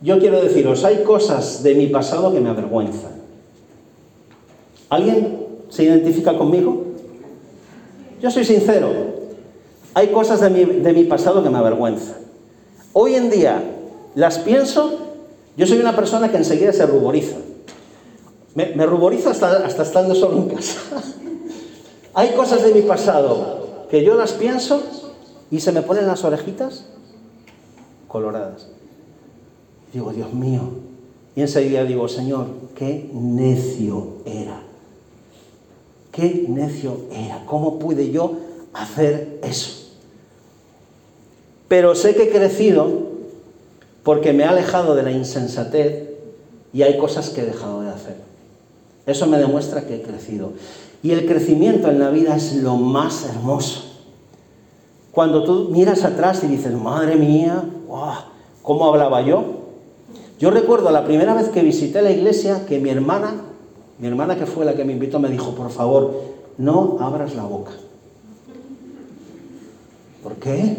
yo 0.00 0.18
quiero 0.18 0.40
deciros, 0.42 0.84
hay 0.84 1.02
cosas 1.04 1.62
de 1.62 1.74
mi 1.74 1.86
pasado 1.88 2.32
que 2.32 2.40
me 2.40 2.50
avergüenzan. 2.50 3.12
¿Alguien 4.88 5.46
se 5.68 5.84
identifica 5.84 6.36
conmigo? 6.36 6.84
Yo 8.20 8.30
soy 8.30 8.44
sincero. 8.44 8.90
Hay 9.94 10.08
cosas 10.08 10.40
de 10.40 10.92
mi, 10.94 11.04
pasado 11.04 11.42
que 11.42 11.50
me 11.50 11.58
avergüenzan. 11.58 12.16
Hoy 12.92 13.14
en 13.14 13.30
día 13.30 13.62
las 14.14 14.38
pienso, 14.38 14.98
yo 15.56 15.66
soy 15.66 15.78
una 15.78 15.94
persona 15.94 16.30
que 16.30 16.36
enseguida 16.36 16.72
se 16.72 16.86
ruboriza. 16.86 17.36
Me, 18.54 18.86
ruborizo 18.86 19.30
hasta, 19.30 19.64
hasta 19.66 19.82
estando 19.82 20.14
solo 20.14 20.38
en 20.38 20.48
casa. 20.50 20.78
Hay 22.14 22.30
cosas 22.30 22.62
de 22.62 22.72
mi 22.72 22.82
pasado 22.82 23.86
que 23.90 24.04
yo 24.04 24.14
las 24.14 24.32
pienso 24.32 24.82
y 25.50 25.60
se 25.60 25.72
me 25.72 25.82
ponen 25.82 26.06
las 26.06 26.24
orejitas 26.24 26.86
coloradas. 28.12 28.68
Digo, 29.92 30.12
Dios 30.12 30.32
mío. 30.34 30.60
Y 31.34 31.40
enseguida 31.40 31.84
digo, 31.84 32.06
Señor, 32.08 32.46
qué 32.76 33.10
necio 33.12 34.18
era. 34.26 34.60
Qué 36.12 36.44
necio 36.48 36.98
era. 37.10 37.44
¿Cómo 37.46 37.78
pude 37.78 38.10
yo 38.10 38.36
hacer 38.74 39.40
eso? 39.42 39.94
Pero 41.68 41.94
sé 41.94 42.14
que 42.14 42.24
he 42.24 42.30
crecido 42.30 43.12
porque 44.02 44.34
me 44.34 44.42
he 44.42 44.46
alejado 44.46 44.94
de 44.94 45.02
la 45.02 45.10
insensatez 45.10 46.10
y 46.74 46.82
hay 46.82 46.98
cosas 46.98 47.30
que 47.30 47.40
he 47.40 47.46
dejado 47.46 47.80
de 47.80 47.90
hacer. 47.90 48.16
Eso 49.06 49.26
me 49.26 49.38
demuestra 49.38 49.86
que 49.86 49.96
he 49.96 50.02
crecido. 50.02 50.52
Y 51.02 51.12
el 51.12 51.26
crecimiento 51.26 51.88
en 51.88 51.98
la 51.98 52.10
vida 52.10 52.36
es 52.36 52.56
lo 52.56 52.76
más 52.76 53.24
hermoso. 53.24 53.84
Cuando 55.12 55.44
tú 55.44 55.68
miras 55.70 56.04
atrás 56.04 56.42
y 56.44 56.46
dices, 56.46 56.72
madre 56.72 57.16
mía, 57.16 57.64
¿cómo 58.62 58.86
hablaba 58.86 59.22
yo? 59.22 59.44
Yo 60.38 60.50
recuerdo 60.50 60.90
la 60.90 61.04
primera 61.04 61.34
vez 61.34 61.48
que 61.48 61.62
visité 61.62 62.02
la 62.02 62.10
iglesia 62.10 62.66
que 62.66 62.78
mi 62.80 62.90
hermana, 62.90 63.34
mi 63.98 64.08
hermana 64.08 64.36
que 64.36 64.46
fue 64.46 64.64
la 64.64 64.74
que 64.74 64.84
me 64.84 64.92
invitó, 64.92 65.18
me 65.18 65.28
dijo, 65.28 65.54
por 65.54 65.70
favor, 65.70 66.14
no 66.58 66.96
abras 67.00 67.34
la 67.34 67.44
boca. 67.44 67.72
¿Por 70.22 70.34
qué? 70.36 70.76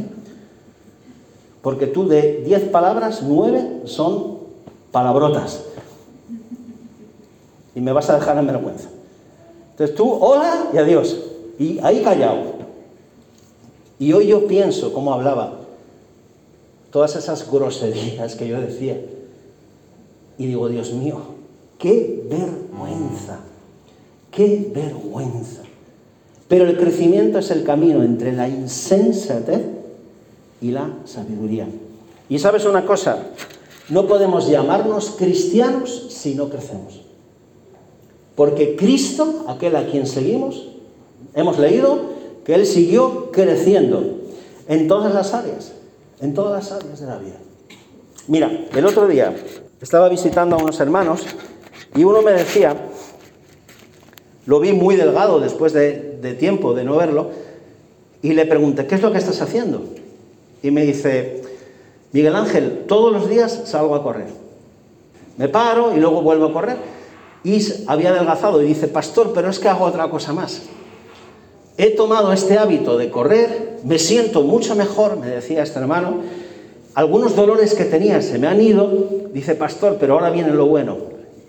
Porque 1.61 1.87
tú 1.87 2.07
de 2.07 2.43
diez 2.45 2.63
palabras, 2.63 3.21
nueve 3.23 3.83
son 3.85 4.39
palabrotas. 4.91 5.63
Y 7.75 7.81
me 7.81 7.93
vas 7.93 8.09
a 8.09 8.15
dejar 8.15 8.37
en 8.37 8.47
vergüenza. 8.47 8.89
Entonces 9.71 9.95
tú, 9.95 10.11
hola 10.11 10.69
y 10.73 10.77
adiós. 10.77 11.17
Y 11.57 11.79
ahí 11.79 12.03
callado. 12.03 12.53
Y 13.97 14.11
hoy 14.13 14.27
yo 14.27 14.47
pienso 14.47 14.93
cómo 14.93 15.13
hablaba, 15.13 15.62
todas 16.93 17.15
esas 17.15 17.51
groserías 17.51 18.35
que 18.35 18.47
yo 18.47 18.61
decía. 18.61 19.01
Y 20.37 20.45
digo, 20.45 20.69
Dios 20.69 20.93
mío, 20.93 21.17
qué 21.79 22.23
vergüenza, 22.29 23.39
qué 24.31 24.71
vergüenza. 24.73 25.63
Pero 26.47 26.69
el 26.69 26.77
crecimiento 26.77 27.39
es 27.39 27.49
el 27.49 27.63
camino 27.63 28.03
entre 28.03 28.31
la 28.31 28.47
insensatez 28.47 29.61
y 30.61 30.69
la 30.69 30.93
sabiduría. 31.05 31.67
Y 32.29 32.37
sabes 32.37 32.63
una 32.65 32.85
cosa, 32.85 33.17
no 33.89 34.05
podemos 34.05 34.47
llamarnos 34.47 35.15
cristianos 35.17 36.07
si 36.09 36.35
no 36.35 36.49
crecemos. 36.49 37.01
Porque 38.35 38.75
Cristo, 38.75 39.45
aquel 39.47 39.75
a 39.75 39.87
quien 39.87 40.05
seguimos, 40.05 40.67
hemos 41.33 41.57
leído, 41.57 42.13
que 42.45 42.53
Él 42.53 42.67
siguió 42.67 43.31
creciendo 43.31 44.19
en 44.67 44.87
todas 44.87 45.13
las 45.13 45.33
áreas, 45.33 45.72
en 46.23 46.33
todas 46.33 46.53
las 46.53 46.71
áreas 46.71 46.99
de 47.01 47.05
la 47.05 47.17
vida. 47.17 47.35
Mira, 48.27 48.49
el 48.73 48.85
otro 48.85 49.07
día 49.07 49.35
estaba 49.81 50.07
visitando 50.07 50.55
a 50.55 50.63
unos 50.63 50.79
hermanos 50.79 51.25
y 51.95 52.05
uno 52.05 52.21
me 52.21 52.31
decía, 52.31 52.75
lo 54.45 54.61
vi 54.61 54.71
muy 54.71 54.95
delgado 54.95 55.41
después 55.41 55.73
de, 55.73 56.37
tiempo 56.39 56.73
de 56.73 56.85
no 56.85 56.95
verlo, 56.95 57.31
y 58.21 58.33
le 58.33 58.45
pregunté, 58.45 58.87
¿qué 58.87 58.95
es 58.95 59.01
lo 59.01 59.11
que 59.11 59.17
estás 59.17 59.41
haciendo? 59.41 59.83
Y 60.63 60.71
me 60.71 60.85
dice, 60.85 61.41
Miguel 62.13 62.37
Ángel, 62.37 62.85
todos 62.87 63.11
los 63.11 63.29
días 63.29 63.63
salgo 63.65 63.93
a 63.95 64.01
correr. 64.01 64.27
Me 65.35 65.49
paro 65.49 65.93
y 65.93 65.99
luego 65.99 66.21
vuelvo 66.21 66.45
a 66.45 66.53
correr. 66.53 66.77
Y 67.43 67.59
había 67.87 68.11
adelgazado 68.11 68.61
y 68.61 68.65
dice, 68.65 68.87
pastor, 68.87 69.33
pero 69.35 69.49
es 69.49 69.59
que 69.59 69.67
hago 69.67 69.83
otra 69.83 70.09
cosa 70.09 70.31
más 70.31 70.61
he 71.77 71.91
tomado 71.91 72.31
este 72.33 72.57
hábito 72.57 72.97
de 72.97 73.09
correr, 73.09 73.79
me 73.83 73.99
siento 73.99 74.43
mucho 74.43 74.75
mejor, 74.75 75.17
me 75.17 75.27
decía 75.27 75.63
este 75.63 75.79
hermano, 75.79 76.21
algunos 76.95 77.35
dolores 77.35 77.73
que 77.73 77.85
tenía 77.85 78.21
se 78.21 78.37
me 78.37 78.47
han 78.47 78.61
ido, 78.61 79.09
dice 79.33 79.55
pastor, 79.55 79.97
pero 79.99 80.13
ahora 80.13 80.29
viene 80.29 80.51
lo 80.51 80.67
bueno. 80.67 80.97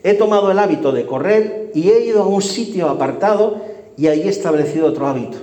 He 0.02 0.14
tomado 0.14 0.50
el 0.50 0.58
hábito 0.58 0.92
de 0.92 1.06
correr 1.06 1.70
y 1.74 1.90
he 1.90 2.04
ido 2.06 2.22
a 2.22 2.26
un 2.26 2.42
sitio 2.42 2.88
apartado 2.88 3.60
y 3.96 4.06
ahí 4.06 4.22
he 4.22 4.28
establecido 4.28 4.86
otro 4.86 5.06
hábito. 5.06 5.38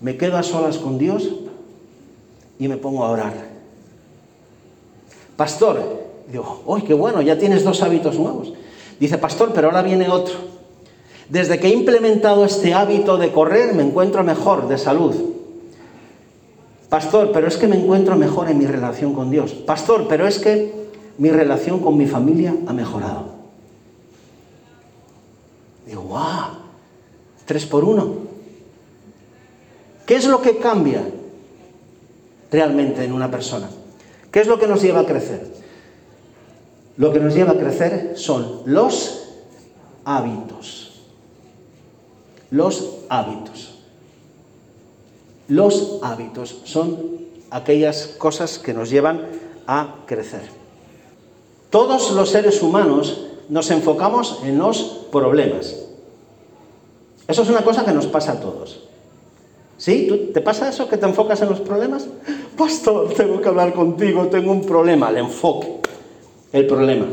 Me 0.00 0.16
quedo 0.16 0.36
a 0.36 0.42
solas 0.42 0.78
con 0.78 0.98
Dios 0.98 1.30
y 2.58 2.68
me 2.68 2.76
pongo 2.76 3.04
a 3.04 3.10
orar. 3.10 3.54
Pastor, 5.36 5.80
digo, 6.30 6.62
¡ay, 6.68 6.82
qué 6.82 6.94
bueno! 6.94 7.20
Ya 7.22 7.38
tienes 7.38 7.64
dos 7.64 7.82
hábitos 7.82 8.18
nuevos. 8.18 8.52
Dice, 9.00 9.18
pastor, 9.18 9.52
pero 9.52 9.68
ahora 9.68 9.82
viene 9.82 10.08
otro. 10.08 10.34
Desde 11.28 11.58
que 11.58 11.68
he 11.68 11.72
implementado 11.72 12.44
este 12.44 12.74
hábito 12.74 13.16
de 13.16 13.32
correr 13.32 13.74
me 13.74 13.82
encuentro 13.82 14.22
mejor 14.22 14.68
de 14.68 14.78
salud. 14.78 15.14
Pastor, 16.88 17.32
pero 17.32 17.48
es 17.48 17.56
que 17.56 17.66
me 17.66 17.76
encuentro 17.76 18.16
mejor 18.16 18.50
en 18.50 18.58
mi 18.58 18.66
relación 18.66 19.14
con 19.14 19.30
Dios. 19.30 19.52
Pastor, 19.52 20.06
pero 20.08 20.26
es 20.26 20.38
que 20.38 20.72
mi 21.18 21.30
relación 21.30 21.80
con 21.80 21.96
mi 21.96 22.06
familia 22.06 22.54
ha 22.66 22.72
mejorado. 22.72 23.34
Digo, 25.86 26.02
¡guau! 26.02 26.50
Tres 27.46 27.66
por 27.66 27.84
uno. 27.84 28.14
¿Qué 30.06 30.16
es 30.16 30.26
lo 30.26 30.40
que 30.40 30.58
cambia 30.58 31.02
realmente 32.50 33.04
en 33.04 33.12
una 33.12 33.30
persona? 33.30 33.68
¿Qué 34.30 34.40
es 34.40 34.46
lo 34.46 34.58
que 34.58 34.66
nos 34.66 34.82
lleva 34.82 35.00
a 35.00 35.06
crecer? 35.06 35.46
Lo 36.96 37.12
que 37.12 37.20
nos 37.20 37.34
lleva 37.34 37.52
a 37.52 37.58
crecer 37.58 38.12
son 38.16 38.62
los 38.66 39.30
hábitos. 40.04 40.83
Los 42.54 42.88
hábitos. 43.08 43.74
Los 45.48 45.98
hábitos 46.02 46.58
son 46.62 47.18
aquellas 47.50 48.06
cosas 48.16 48.60
que 48.60 48.72
nos 48.72 48.90
llevan 48.90 49.26
a 49.66 49.96
crecer. 50.06 50.42
Todos 51.68 52.12
los 52.12 52.30
seres 52.30 52.62
humanos 52.62 53.26
nos 53.48 53.72
enfocamos 53.72 54.38
en 54.44 54.56
los 54.56 55.08
problemas. 55.10 55.74
Eso 57.26 57.42
es 57.42 57.48
una 57.48 57.64
cosa 57.64 57.84
que 57.84 57.90
nos 57.90 58.06
pasa 58.06 58.34
a 58.34 58.40
todos. 58.40 58.84
¿Sí? 59.76 60.30
¿Te 60.32 60.40
pasa 60.40 60.68
eso 60.68 60.88
que 60.88 60.96
te 60.96 61.06
enfocas 61.06 61.42
en 61.42 61.48
los 61.48 61.58
problemas? 61.58 62.06
Pastor, 62.56 63.12
tengo 63.14 63.40
que 63.40 63.48
hablar 63.48 63.74
contigo, 63.74 64.28
tengo 64.28 64.52
un 64.52 64.64
problema. 64.64 65.10
El 65.10 65.16
enfoque, 65.16 65.80
el 66.52 66.68
problema. 66.68 67.06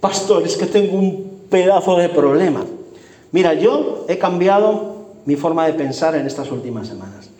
Pastor, 0.00 0.42
es 0.44 0.56
que 0.56 0.64
tengo 0.64 0.96
un 0.96 1.42
pedazo 1.50 1.98
de 1.98 2.08
problema. 2.08 2.64
Mira, 3.32 3.54
yo 3.54 4.04
he 4.08 4.18
cambiado 4.18 4.92
mi 5.24 5.36
forma 5.36 5.66
de 5.66 5.72
pensar 5.72 6.14
en 6.14 6.26
estas 6.26 6.50
últimas 6.50 6.86
semanas. 6.86 7.30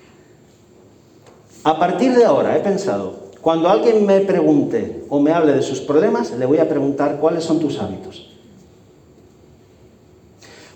A 1.64 1.78
partir 1.78 2.14
de 2.14 2.24
ahora 2.24 2.57
he 2.57 2.61
pensado, 2.61 3.22
cuando 3.40 3.68
alguien 3.68 4.07
me 4.07 4.20
pregunte 4.20 5.05
o 5.09 5.20
me 5.20 5.33
hable 5.33 5.52
de 5.52 5.62
sus 5.62 5.81
problemas, 5.81 6.31
le 6.33 6.46
voy 6.46 6.59
a 6.59 6.68
preguntar 6.68 7.18
cuáles 7.18 7.44
son 7.44 7.61
tus 7.61 7.78
hábitos. 7.78 8.31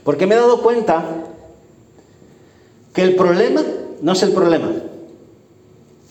Porque 0.05 0.27
me 0.27 0.35
he 0.35 0.39
dado 0.39 0.63
cuenta 0.63 1.05
que 2.93 3.03
el 3.03 3.17
problema 3.17 3.63
no 4.01 4.13
es 4.13 4.23
el 4.23 4.33
problema. 4.33 4.71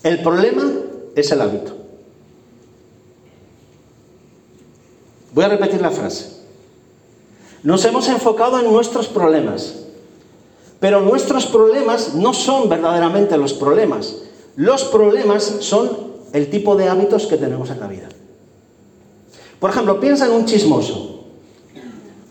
El 0.03 0.21
problema 0.21 0.63
es 1.15 1.31
el 1.31 1.41
hábito. 1.41 1.73
Voy 5.33 5.43
a 5.43 5.49
repetir 5.49 5.81
la 5.81 5.91
frase. 5.91 6.34
Nos 7.65 7.83
hemos 7.83 8.07
enfocado 8.09 8.59
en 8.59 8.71
nuestros 8.71 9.07
problemas, 9.07 9.73
pero 10.79 11.01
nuestros 11.01 11.47
problemas 11.47 12.13
no 12.13 12.31
son 12.31 12.69
verdaderamente 12.69 13.35
los 13.39 13.53
problemas. 13.53 14.17
Los 14.55 14.83
problemas 14.83 15.43
son 15.61 15.89
el 16.31 16.51
tipo 16.51 16.75
de 16.75 16.87
hábitos 16.87 17.25
que 17.25 17.37
tenemos 17.37 17.71
en 17.71 17.79
la 17.79 17.87
vida. 17.87 18.07
Por 19.59 19.71
ejemplo, 19.71 19.99
piensa 19.99 20.27
en 20.27 20.33
un 20.33 20.45
chismoso. 20.45 21.23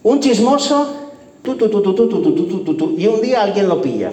Un 0.05 0.20
chismoso, 0.20 0.87
y 2.97 3.07
un 3.09 3.20
día 3.20 3.42
alguien 3.42 3.68
lo 3.68 3.83
pilla. 3.83 4.12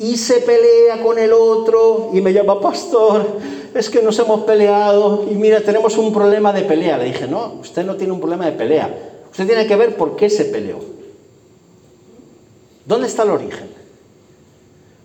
Y 0.00 0.16
se 0.16 0.40
pelea 0.40 1.04
con 1.04 1.20
el 1.20 1.32
otro 1.32 2.10
y 2.12 2.20
me 2.20 2.32
llama, 2.32 2.60
pastor, 2.60 3.24
es 3.72 3.88
que 3.88 4.02
nos 4.02 4.18
hemos 4.18 4.40
peleado 4.40 5.26
y 5.30 5.36
mira, 5.36 5.60
tenemos 5.60 5.96
un 5.98 6.12
problema 6.12 6.52
de 6.52 6.62
pelea. 6.62 6.98
Le 6.98 7.04
dije, 7.04 7.28
no, 7.28 7.58
usted 7.60 7.86
no 7.86 7.94
tiene 7.94 8.12
un 8.12 8.18
problema 8.18 8.46
de 8.46 8.52
pelea. 8.52 9.09
Usted 9.30 9.46
tiene 9.46 9.66
que 9.66 9.76
ver 9.76 9.96
por 9.96 10.16
qué 10.16 10.28
se 10.28 10.44
peleó. 10.46 10.78
¿Dónde 12.84 13.06
está 13.06 13.22
el 13.22 13.30
origen? 13.30 13.70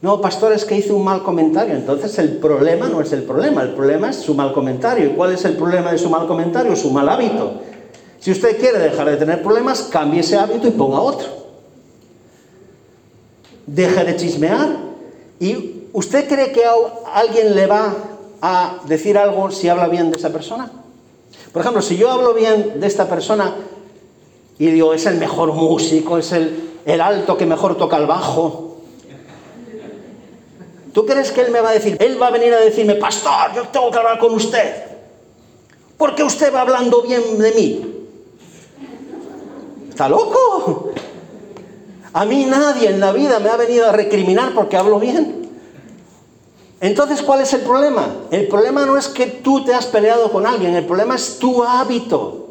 No, 0.02 0.22
pastor, 0.22 0.54
es 0.54 0.66
que 0.66 0.78
hice 0.78 0.94
un 0.94 1.04
mal 1.04 1.24
comentario. 1.24 1.74
Entonces 1.76 2.18
el 2.20 2.38
problema 2.38 2.88
no 2.88 3.02
es 3.02 3.12
el 3.12 3.24
problema, 3.24 3.64
el 3.64 3.74
problema 3.74 4.10
es 4.10 4.18
su 4.18 4.34
mal 4.34 4.54
comentario. 4.54 5.06
¿Y 5.06 5.10
cuál 5.10 5.34
es 5.34 5.46
el 5.46 5.56
problema 5.56 5.92
de 5.92 5.98
su 5.98 6.10
mal 6.10 6.28
comentario? 6.28 6.76
Su 6.76 6.92
mal 6.92 7.10
hábito. 7.10 7.62
Si 8.20 8.32
usted 8.32 8.60
quiere 8.60 8.80
dejar 8.80 9.10
de 9.10 9.18
tener 9.18 9.42
problemas, 9.42 9.84
cambie 9.84 10.22
ese 10.22 10.38
hábito 10.38 10.68
y 10.68 10.72
ponga 10.72 11.00
otro. 11.00 11.28
Deje 13.68 14.04
de 14.04 14.16
chismear. 14.16 14.78
¿Y 15.40 15.90
usted 15.94 16.28
cree 16.28 16.52
que 16.52 16.64
alguien 17.14 17.56
le 17.56 17.68
va 17.68 17.96
a 18.42 18.80
decir 18.88 19.18
algo 19.18 19.52
si 19.52 19.70
habla 19.70 19.88
bien 19.88 20.12
de 20.12 20.18
esa 20.18 20.30
persona? 20.30 20.72
Por 21.52 21.62
ejemplo, 21.62 21.82
si 21.82 21.98
yo 21.98 22.12
hablo 22.12 22.34
bien 22.34 22.80
de 22.80 22.88
esta 22.88 23.08
persona 23.08 23.56
y 24.58 24.68
digo, 24.68 24.94
es 24.94 25.06
el 25.06 25.18
mejor 25.18 25.54
músico, 25.54 26.18
es 26.18 26.32
el, 26.32 26.80
el 26.86 27.02
alto 27.02 27.38
que 27.38 27.46
mejor 27.46 27.78
toca 27.78 27.98
el 27.98 28.06
bajo, 28.06 28.66
¿Tú 30.96 31.06
crees 31.06 31.30
que 31.34 31.42
él 31.42 31.52
me 31.52 31.60
va 31.60 31.72
a 31.72 31.74
decir? 31.74 31.98
Él 32.00 32.20
va 32.22 32.28
a 32.28 32.32
venir 32.32 32.54
a 32.54 32.62
decirme, 32.62 32.96
pastor, 32.96 33.54
yo 33.54 33.68
tengo 33.68 33.92
que 33.92 33.98
hablar 33.98 34.18
con 34.18 34.34
usted. 34.34 34.82
Porque 35.98 36.24
usted 36.24 36.54
va 36.56 36.62
hablando 36.62 37.02
bien 37.02 37.38
de 37.38 37.52
mí. 37.52 38.08
¿Está 39.90 40.08
loco? 40.08 40.92
A 42.14 42.24
mí 42.24 42.46
nadie 42.46 42.92
en 42.92 43.02
la 43.02 43.12
vida 43.12 43.40
me 43.40 43.50
ha 43.50 43.58
venido 43.58 43.90
a 43.90 43.92
recriminar 43.92 44.54
porque 44.54 44.78
hablo 44.78 44.98
bien. 44.98 45.50
Entonces, 46.80 47.22
¿cuál 47.22 47.42
es 47.42 47.52
el 47.52 47.62
problema? 47.62 48.08
El 48.32 48.48
problema 48.48 48.86
no 48.86 48.98
es 48.98 49.10
que 49.10 49.28
tú 49.28 49.66
te 49.66 49.74
has 49.74 49.88
peleado 49.88 50.32
con 50.32 50.48
alguien, 50.48 50.76
el 50.76 50.86
problema 50.86 51.16
es 51.16 51.40
tu 51.40 51.62
hábito. 51.62 52.45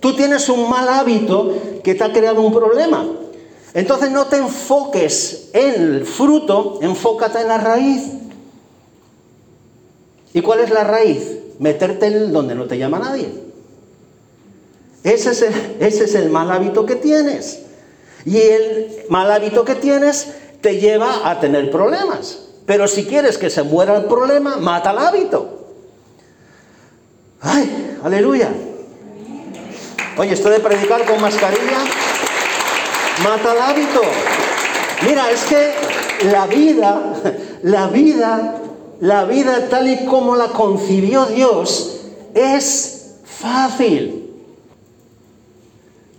Tú 0.00 0.16
tienes 0.16 0.48
un 0.48 0.68
mal 0.68 0.88
hábito 0.88 1.54
que 1.84 1.94
te 1.94 2.04
ha 2.04 2.12
creado 2.12 2.40
un 2.40 2.52
problema. 2.52 3.06
Entonces 3.74 4.10
no 4.10 4.26
te 4.26 4.36
enfoques 4.36 5.50
en 5.52 5.74
el 5.74 6.06
fruto, 6.06 6.78
enfócate 6.82 7.42
en 7.42 7.48
la 7.48 7.58
raíz. 7.58 8.02
¿Y 10.32 10.40
cuál 10.40 10.60
es 10.60 10.70
la 10.70 10.84
raíz? 10.84 11.36
Meterte 11.58 12.06
en 12.06 12.32
donde 12.32 12.54
no 12.54 12.66
te 12.66 12.78
llama 12.78 12.98
nadie. 12.98 13.28
Ese 15.04 15.30
es, 15.30 15.42
el, 15.42 15.54
ese 15.80 16.04
es 16.04 16.14
el 16.14 16.30
mal 16.30 16.50
hábito 16.50 16.86
que 16.86 16.96
tienes. 16.96 17.60
Y 18.24 18.38
el 18.38 19.04
mal 19.08 19.30
hábito 19.30 19.64
que 19.64 19.74
tienes 19.74 20.32
te 20.60 20.78
lleva 20.78 21.30
a 21.30 21.40
tener 21.40 21.70
problemas. 21.70 22.46
Pero 22.66 22.88
si 22.88 23.04
quieres 23.04 23.38
que 23.38 23.50
se 23.50 23.62
muera 23.62 23.96
el 23.96 24.04
problema, 24.04 24.56
mata 24.56 24.92
el 24.92 24.98
hábito. 24.98 25.68
¡Ay! 27.40 27.98
¡Aleluya! 28.02 28.50
Oye, 30.20 30.34
esto 30.34 30.50
de 30.50 30.60
predicar 30.60 31.06
con 31.06 31.18
mascarilla 31.18 31.78
mata 33.24 33.54
el 33.54 33.58
hábito. 33.58 34.02
Mira, 35.08 35.30
es 35.30 35.44
que 35.44 35.72
la 36.30 36.46
vida, 36.46 37.14
la 37.62 37.86
vida, 37.86 38.60
la 39.00 39.24
vida 39.24 39.70
tal 39.70 39.88
y 39.88 40.04
como 40.04 40.36
la 40.36 40.48
concibió 40.48 41.24
Dios 41.24 42.02
es 42.34 43.14
fácil. 43.24 44.30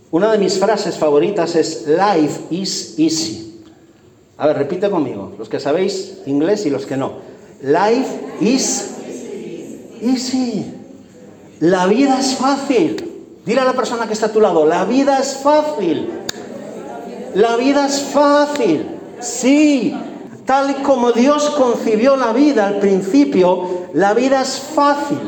Una 0.09 0.31
de 0.31 0.39
mis 0.39 0.57
frases 0.57 0.97
favoritas 0.97 1.55
es 1.55 1.85
Life 1.85 2.41
is 2.49 2.95
easy. 2.97 3.61
A 4.39 4.47
ver, 4.47 4.57
repite 4.57 4.89
conmigo, 4.89 5.33
los 5.37 5.47
que 5.47 5.59
sabéis 5.59 6.17
inglés 6.25 6.65
y 6.65 6.71
los 6.71 6.87
que 6.87 6.97
no. 6.97 7.19
Life 7.61 8.19
is 8.41 8.95
easy. 10.01 10.73
La 11.59 11.85
vida 11.85 12.19
es 12.19 12.33
fácil. 12.33 13.10
Dile 13.45 13.61
a 13.61 13.65
la 13.65 13.73
persona 13.73 14.07
que 14.07 14.13
está 14.13 14.27
a 14.27 14.31
tu 14.31 14.39
lado, 14.39 14.65
la 14.65 14.85
vida 14.85 15.19
es 15.19 15.37
fácil. 15.37 16.09
La 17.33 17.55
vida 17.55 17.87
es 17.87 18.01
fácil, 18.01 18.85
sí. 19.19 19.97
Tal 20.45 20.71
y 20.71 20.73
como 20.83 21.11
Dios 21.11 21.49
concibió 21.51 22.17
la 22.17 22.33
vida 22.33 22.67
al 22.67 22.79
principio, 22.79 23.87
la 23.93 24.13
vida 24.13 24.41
es 24.41 24.59
fácil. 24.59 25.19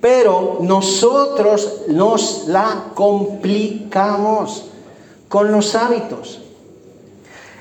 Pero 0.00 0.58
nosotros 0.60 1.82
nos 1.88 2.48
la 2.48 2.90
complicamos 2.94 4.64
con 5.28 5.52
los 5.52 5.74
hábitos. 5.74 6.40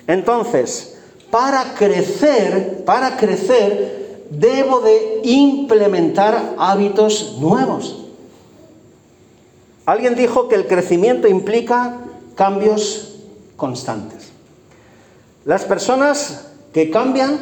Entonces, 0.08 0.97
para 1.32 1.75
crecer, 1.75 2.84
para 2.86 3.17
crecer, 3.17 4.25
debo 4.30 4.82
de 4.82 5.21
implementar 5.23 6.56
hábitos 6.58 7.38
nuevos. 7.39 8.04
Alguien 9.85 10.15
dijo 10.15 10.47
que 10.47 10.55
el 10.55 10.67
crecimiento 10.67 11.27
implica 11.27 11.97
cambios 12.35 13.15
constantes. 13.55 14.31
Las 15.45 15.63
personas 15.63 16.47
que 16.73 16.89
cambian 16.89 17.39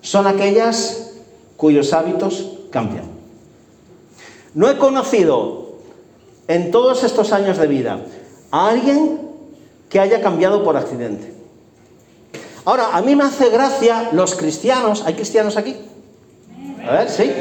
son 0.00 0.26
aquellas 0.26 1.10
cuyos 1.56 1.92
hábitos 1.92 2.58
cambian. 2.70 3.04
No 4.54 4.70
he 4.70 4.78
conocido 4.78 5.74
en 6.48 6.70
todos 6.70 7.02
estos 7.02 7.32
años 7.32 7.58
de 7.58 7.66
vida 7.66 8.00
a 8.52 8.68
alguien 8.68 9.20
que 9.90 9.98
haya 9.98 10.20
cambiado 10.22 10.62
por 10.62 10.76
accidente. 10.76 11.34
Ahora, 12.64 12.96
a 12.96 13.02
mí 13.02 13.14
me 13.14 13.24
hace 13.24 13.50
gracia 13.50 14.10
los 14.12 14.34
cristianos, 14.34 15.02
¿hay 15.04 15.14
cristianos 15.14 15.56
aquí? 15.56 15.76
A 16.86 16.92
ver, 16.92 17.10
sí. 17.10 17.32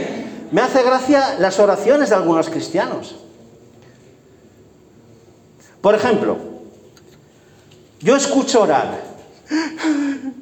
Me 0.51 0.61
hace 0.61 0.83
gracia 0.83 1.35
las 1.39 1.59
oraciones 1.59 2.09
de 2.09 2.15
algunos 2.15 2.49
cristianos. 2.49 3.15
Por 5.85 5.93
ejemplo, 5.93 6.35
yo 8.01 8.15
escucho 8.15 8.63
orar, 8.63 9.03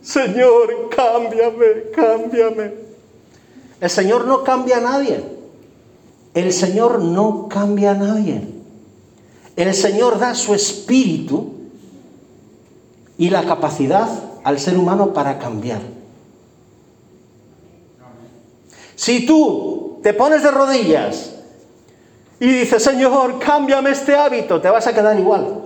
Señor, 0.01 0.89
cámbiame, 0.95 1.91
cámbiame. 1.93 2.71
El 3.81 3.89
Señor 3.89 4.23
no 4.23 4.45
cambia 4.45 4.77
a 4.77 4.79
nadie. 4.79 5.21
El 6.33 6.53
Señor 6.53 7.01
no 7.01 7.49
cambia 7.49 7.91
a 7.91 7.95
nadie. 7.95 8.41
El 9.57 9.73
Señor 9.73 10.17
da 10.17 10.33
su 10.33 10.55
espíritu 10.55 11.55
y 13.17 13.29
la 13.29 13.43
capacidad 13.43 14.07
al 14.45 14.59
ser 14.59 14.77
humano 14.77 15.11
para 15.11 15.39
cambiar. 15.39 15.81
Si 18.95 19.25
tú 19.25 19.99
te 20.03 20.13
pones 20.13 20.41
de 20.41 20.51
rodillas 20.51 21.32
y 22.43 22.51
dice, 22.51 22.77
Señor, 22.77 23.39
cámbiame 23.39 23.91
este 23.91 24.17
hábito, 24.17 24.59
te 24.59 24.69
vas 24.69 24.85
a 24.85 24.93
quedar 24.93 25.17
igual. 25.17 25.61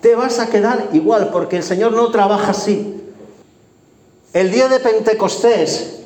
Te 0.00 0.16
vas 0.16 0.40
a 0.40 0.50
quedar 0.50 0.88
igual 0.92 1.30
porque 1.32 1.58
el 1.58 1.62
Señor 1.62 1.92
no 1.92 2.10
trabaja 2.10 2.50
así. 2.50 3.00
El 4.32 4.50
día 4.50 4.66
de 4.66 4.80
Pentecostés, 4.80 6.00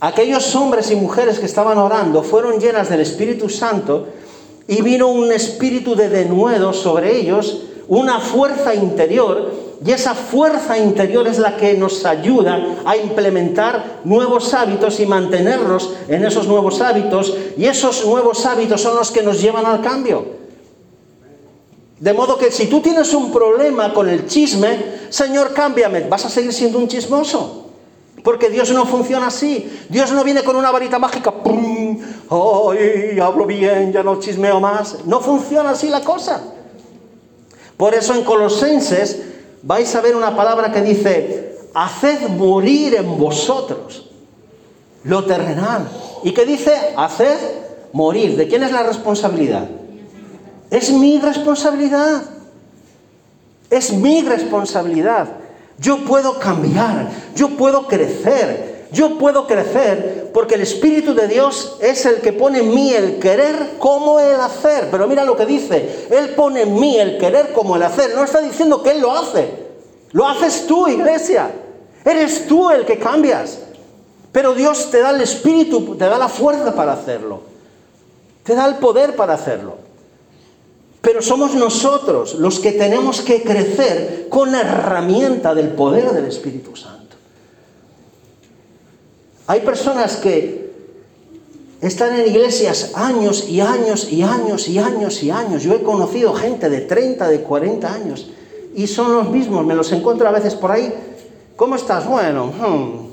aquellos 0.00 0.56
hombres 0.56 0.90
y 0.90 0.96
mujeres 0.96 1.38
que 1.38 1.44
estaban 1.44 1.76
orando 1.76 2.22
fueron 2.22 2.60
llenas 2.60 2.88
del 2.88 3.00
Espíritu 3.00 3.50
Santo 3.50 4.06
y 4.66 4.80
vino 4.80 5.08
un 5.08 5.32
espíritu 5.32 5.94
de 5.94 6.08
denuedo 6.08 6.72
sobre 6.72 7.14
ellos, 7.14 7.64
una 7.88 8.20
fuerza 8.20 8.74
interior 8.74 9.52
y 9.84 9.92
esa 9.92 10.14
fuerza 10.14 10.76
interior 10.76 11.26
es 11.28 11.38
la 11.38 11.56
que 11.56 11.74
nos 11.74 12.04
ayuda 12.04 12.78
a 12.84 12.96
implementar 12.96 14.00
nuevos 14.04 14.52
hábitos 14.52 14.98
y 14.98 15.06
mantenernos 15.06 15.94
en 16.08 16.24
esos 16.24 16.48
nuevos 16.48 16.80
hábitos. 16.80 17.36
Y 17.56 17.66
esos 17.66 18.04
nuevos 18.04 18.44
hábitos 18.44 18.80
son 18.80 18.96
los 18.96 19.12
que 19.12 19.22
nos 19.22 19.40
llevan 19.40 19.66
al 19.66 19.80
cambio. 19.80 20.38
De 22.00 22.12
modo 22.12 22.38
que 22.38 22.50
si 22.50 22.66
tú 22.66 22.80
tienes 22.80 23.14
un 23.14 23.30
problema 23.30 23.94
con 23.94 24.08
el 24.08 24.26
chisme, 24.26 24.98
Señor, 25.10 25.52
cámbiame, 25.54 26.08
vas 26.08 26.24
a 26.24 26.28
seguir 26.28 26.52
siendo 26.52 26.78
un 26.78 26.88
chismoso. 26.88 27.66
Porque 28.24 28.50
Dios 28.50 28.72
no 28.72 28.84
funciona 28.84 29.28
así. 29.28 29.80
Dios 29.88 30.10
no 30.10 30.24
viene 30.24 30.42
con 30.42 30.56
una 30.56 30.72
varita 30.72 30.98
mágica. 30.98 31.30
¡Pum! 31.30 32.00
¡Ay, 32.30 33.18
hablo 33.20 33.46
bien, 33.46 33.92
ya 33.92 34.02
no 34.02 34.18
chismeo 34.18 34.58
más! 34.58 35.04
No 35.06 35.20
funciona 35.20 35.70
así 35.70 35.88
la 35.88 36.00
cosa. 36.00 36.42
Por 37.76 37.94
eso 37.94 38.12
en 38.12 38.24
Colosenses 38.24 39.22
vais 39.62 39.94
a 39.94 40.00
ver 40.00 40.16
una 40.16 40.34
palabra 40.36 40.72
que 40.72 40.82
dice, 40.82 41.56
haced 41.74 42.28
morir 42.30 42.94
en 42.94 43.18
vosotros 43.18 44.08
lo 45.04 45.24
terrenal. 45.24 45.88
¿Y 46.24 46.32
qué 46.32 46.44
dice? 46.44 46.72
Haced 46.96 47.38
morir. 47.92 48.36
¿De 48.36 48.48
quién 48.48 48.62
es 48.62 48.72
la 48.72 48.82
responsabilidad? 48.82 49.68
Es 50.70 50.90
mi 50.90 51.18
responsabilidad. 51.18 52.22
Es 53.70 53.92
mi 53.92 54.22
responsabilidad. 54.22 55.28
Yo 55.78 56.04
puedo 56.04 56.38
cambiar, 56.38 57.08
yo 57.36 57.50
puedo 57.50 57.86
crecer, 57.86 58.77
yo 58.90 59.18
puedo 59.18 59.46
crecer 59.46 60.30
porque 60.32 60.54
el 60.54 60.62
Espíritu 60.62 61.14
de 61.14 61.28
Dios 61.28 61.76
es 61.80 62.06
el 62.06 62.20
que 62.20 62.32
pone 62.32 62.60
en 62.60 62.74
mí 62.74 62.92
el 62.92 63.18
querer 63.18 63.74
como 63.78 64.18
el 64.18 64.40
hacer. 64.40 64.88
Pero 64.90 65.06
mira 65.06 65.24
lo 65.24 65.36
que 65.36 65.46
dice, 65.46 66.06
Él 66.10 66.30
pone 66.30 66.62
en 66.62 66.74
mí 66.78 66.98
el 66.98 67.18
querer 67.18 67.52
como 67.52 67.76
el 67.76 67.82
hacer. 67.82 68.14
No 68.14 68.24
está 68.24 68.40
diciendo 68.40 68.82
que 68.82 68.92
Él 68.92 69.00
lo 69.00 69.12
hace, 69.12 69.48
lo 70.12 70.26
haces 70.26 70.66
tú, 70.66 70.88
iglesia. 70.88 71.50
Eres 72.04 72.46
tú 72.46 72.70
el 72.70 72.86
que 72.86 72.98
cambias. 72.98 73.58
Pero 74.32 74.54
Dios 74.54 74.90
te 74.90 75.00
da 75.00 75.10
el 75.10 75.20
Espíritu, 75.20 75.96
te 75.96 76.06
da 76.06 76.18
la 76.18 76.28
fuerza 76.28 76.74
para 76.74 76.92
hacerlo. 76.92 77.40
Te 78.44 78.54
da 78.54 78.66
el 78.66 78.76
poder 78.76 79.16
para 79.16 79.34
hacerlo. 79.34 79.76
Pero 81.02 81.22
somos 81.22 81.54
nosotros 81.54 82.34
los 82.34 82.58
que 82.58 82.72
tenemos 82.72 83.20
que 83.20 83.42
crecer 83.42 84.28
con 84.28 84.52
la 84.52 84.62
herramienta 84.62 85.54
del 85.54 85.68
poder 85.70 86.12
del 86.12 86.26
Espíritu 86.26 86.74
Santo. 86.74 86.97
Hay 89.48 89.60
personas 89.60 90.16
que 90.16 90.68
están 91.80 92.14
en 92.14 92.26
iglesias 92.26 92.92
años 92.94 93.48
y 93.48 93.62
años 93.62 94.12
y 94.12 94.22
años 94.22 94.68
y 94.68 94.78
años 94.78 95.22
y 95.22 95.30
años. 95.30 95.62
Yo 95.62 95.72
he 95.72 95.82
conocido 95.82 96.34
gente 96.34 96.68
de 96.68 96.82
30, 96.82 97.26
de 97.28 97.40
40 97.40 97.90
años 97.90 98.30
y 98.74 98.86
son 98.86 99.14
los 99.14 99.30
mismos. 99.30 99.64
Me 99.64 99.74
los 99.74 99.90
encuentro 99.90 100.28
a 100.28 100.32
veces 100.32 100.54
por 100.54 100.70
ahí. 100.70 100.92
¿Cómo 101.56 101.76
estás? 101.76 102.06
Bueno, 102.06 102.48
hmm, 102.48 103.12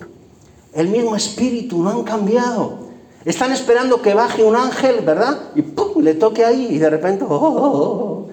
el 0.74 0.90
mismo 0.90 1.16
espíritu, 1.16 1.82
no 1.82 1.90
han 1.90 2.04
cambiado. 2.04 2.80
Están 3.24 3.54
esperando 3.54 4.02
que 4.02 4.14
baje 4.14 4.44
un 4.44 4.58
ángel, 4.58 5.06
¿verdad? 5.06 5.40
Y 5.56 5.62
¡pum! 5.62 6.04
le 6.04 6.16
toque 6.16 6.44
ahí 6.44 6.68
y 6.70 6.80
de 6.80 6.90
repente, 6.90 7.24
oh, 7.24 7.34
oh, 7.34 7.62
oh, 7.64 8.28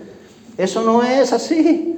eso 0.59 0.83
no 0.83 1.05
es 1.05 1.33
así. 1.33 1.97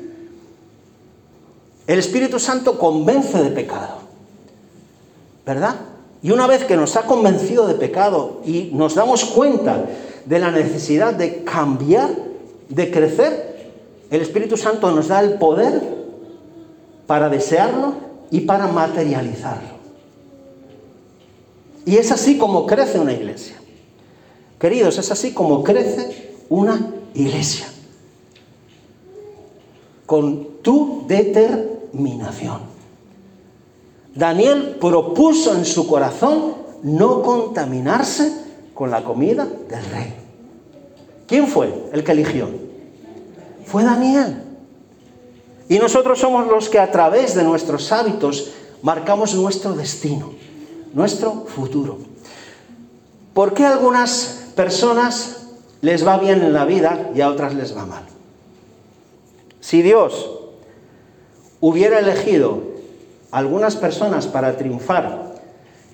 El 1.87 1.99
Espíritu 1.99 2.39
Santo 2.39 2.79
convence 2.79 3.43
de 3.43 3.51
pecado, 3.51 4.01
¿verdad? 5.47 5.94
Y 6.25 6.31
una 6.31 6.47
vez 6.47 6.65
que 6.65 6.75
nos 6.75 6.97
ha 6.97 7.03
convencido 7.03 7.67
de 7.67 7.75
pecado 7.75 8.41
y 8.47 8.71
nos 8.73 8.95
damos 8.95 9.27
cuenta 9.27 9.85
de 10.25 10.39
la 10.39 10.51
necesidad 10.51 11.13
de 11.13 11.45
cambiar, 11.45 12.09
de 12.71 12.91
crecer, 12.91 13.71
el 14.11 14.23
Espíritu 14.23 14.57
Santo 14.57 14.91
nos 14.91 15.09
da 15.09 15.21
el 15.21 15.35
poder 15.35 15.83
para 17.07 17.29
desearlo 17.29 17.97
y 18.31 18.41
para 18.41 18.69
materializarlo. 18.69 19.69
Y 21.85 21.97
es 21.97 22.11
así 22.11 22.39
como 22.39 22.65
crece 22.65 22.99
una 22.99 23.13
iglesia. 23.13 23.57
Queridos, 24.59 24.97
es 24.97 25.13
así 25.13 25.35
como 25.35 25.63
crece 25.63 26.37
una 26.49 26.91
iglesia. 27.13 27.67
Con 30.07 30.63
tu 30.63 31.05
determinación. 31.07 32.74
Daniel 34.15 34.77
propuso 34.81 35.55
en 35.55 35.65
su 35.65 35.87
corazón 35.87 36.55
no 36.83 37.23
contaminarse 37.23 38.33
con 38.75 38.91
la 38.91 39.03
comida 39.03 39.45
del 39.45 39.85
rey. 39.91 40.15
¿Quién 41.27 41.49
fue 41.49 41.89
el 41.93 42.05
que 42.05 42.13
eligió? 42.13 42.49
Fue 43.67 43.83
Daniel. 43.83 44.43
Y 45.69 45.79
nosotros 45.79 46.19
somos 46.19 46.47
los 46.47 46.69
que 46.69 46.79
a 46.79 46.91
través 46.91 47.35
de 47.35 47.43
nuestros 47.43 47.91
hábitos 47.91 48.51
marcamos 48.83 49.35
nuestro 49.35 49.73
destino 49.73 50.45
nuestro 50.95 51.45
futuro. 51.47 51.99
¿Por 53.35 53.53
qué 53.53 53.65
a 53.65 53.73
algunas 53.73 54.53
personas 54.55 55.49
les 55.83 56.07
va 56.07 56.17
bien 56.19 56.41
en 56.43 56.53
la 56.53 56.65
vida 56.65 57.11
y 57.15 57.21
a 57.21 57.29
otras 57.29 57.55
les 57.55 57.77
va 57.77 57.85
mal? 57.85 58.05
Si 59.61 59.83
Dios 59.83 60.31
hubiera 61.61 61.99
elegido 61.99 62.63
algunas 63.35 63.75
personas 63.75 64.29
para 64.29 64.57
triunfar 64.57 65.35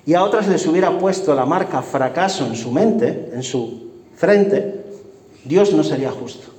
y 0.05 0.13
a 0.13 0.23
otras 0.23 0.47
les 0.47 0.67
hubiera 0.67 0.99
puesto 0.99 1.33
la 1.33 1.43
marca 1.43 1.81
fracaso 1.81 2.45
en 2.45 2.55
su 2.55 2.71
mente, 2.71 3.31
en 3.33 3.41
su 3.41 3.89
frente, 4.15 4.85
Dios 5.43 5.73
no 5.73 5.83
sería 5.83 6.11
justo. 6.11 6.49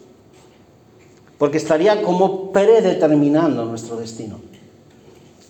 Porque 1.39 1.59
estaría 1.59 2.03
como 2.03 2.51
predeterminando 2.51 3.65
nuestro 3.65 3.95
destino. 3.97 4.41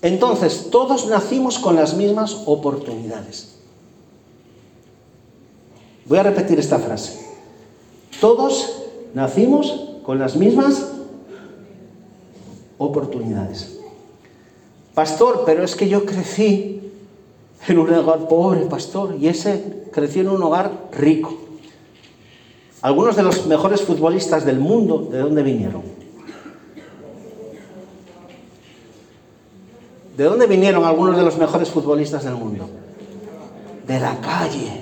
Entonces, 0.03 0.69
todos 0.69 1.07
nacimos 1.07 1.57
con 1.57 1.75
las 1.75 1.95
mismas 1.95 2.43
oportunidades. 2.45 3.55
Voy 6.05 6.19
a 6.19 6.23
repetir 6.23 6.59
esta 6.59 6.77
frase. 6.77 7.19
Todos 8.21 8.83
nacimos 9.15 9.95
con 10.03 10.19
las 10.19 10.35
mismas 10.35 10.91
oportunidades. 12.77 13.79
Pastor, 14.93 15.43
pero 15.45 15.63
es 15.63 15.75
que 15.75 15.87
yo 15.89 16.05
crecí 16.05 16.91
en 17.67 17.79
un 17.79 17.93
hogar 17.93 18.27
pobre, 18.27 18.61
pastor, 18.65 19.15
y 19.19 19.27
ese 19.27 19.87
creció 19.91 20.21
en 20.21 20.29
un 20.29 20.43
hogar 20.43 20.89
rico. 20.91 21.35
Algunos 22.81 23.15
de 23.15 23.23
los 23.23 23.45
mejores 23.47 23.81
futbolistas 23.81 24.45
del 24.45 24.59
mundo, 24.59 25.07
¿de 25.09 25.19
dónde 25.19 25.41
vinieron? 25.41 25.81
¿De 30.17 30.25
dónde 30.25 30.45
vinieron 30.45 30.85
algunos 30.85 31.17
de 31.17 31.23
los 31.23 31.37
mejores 31.37 31.69
futbolistas 31.69 32.23
del 32.23 32.35
mundo? 32.35 32.69
De 33.87 33.99
la 33.99 34.19
calle. 34.21 34.81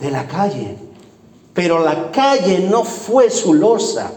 De 0.00 0.10
la 0.10 0.26
calle. 0.26 0.76
Pero 1.54 1.84
la 1.84 2.10
calle 2.10 2.66
no 2.68 2.82
fue 2.82 3.30
su 3.30 3.54
losa, 3.54 4.10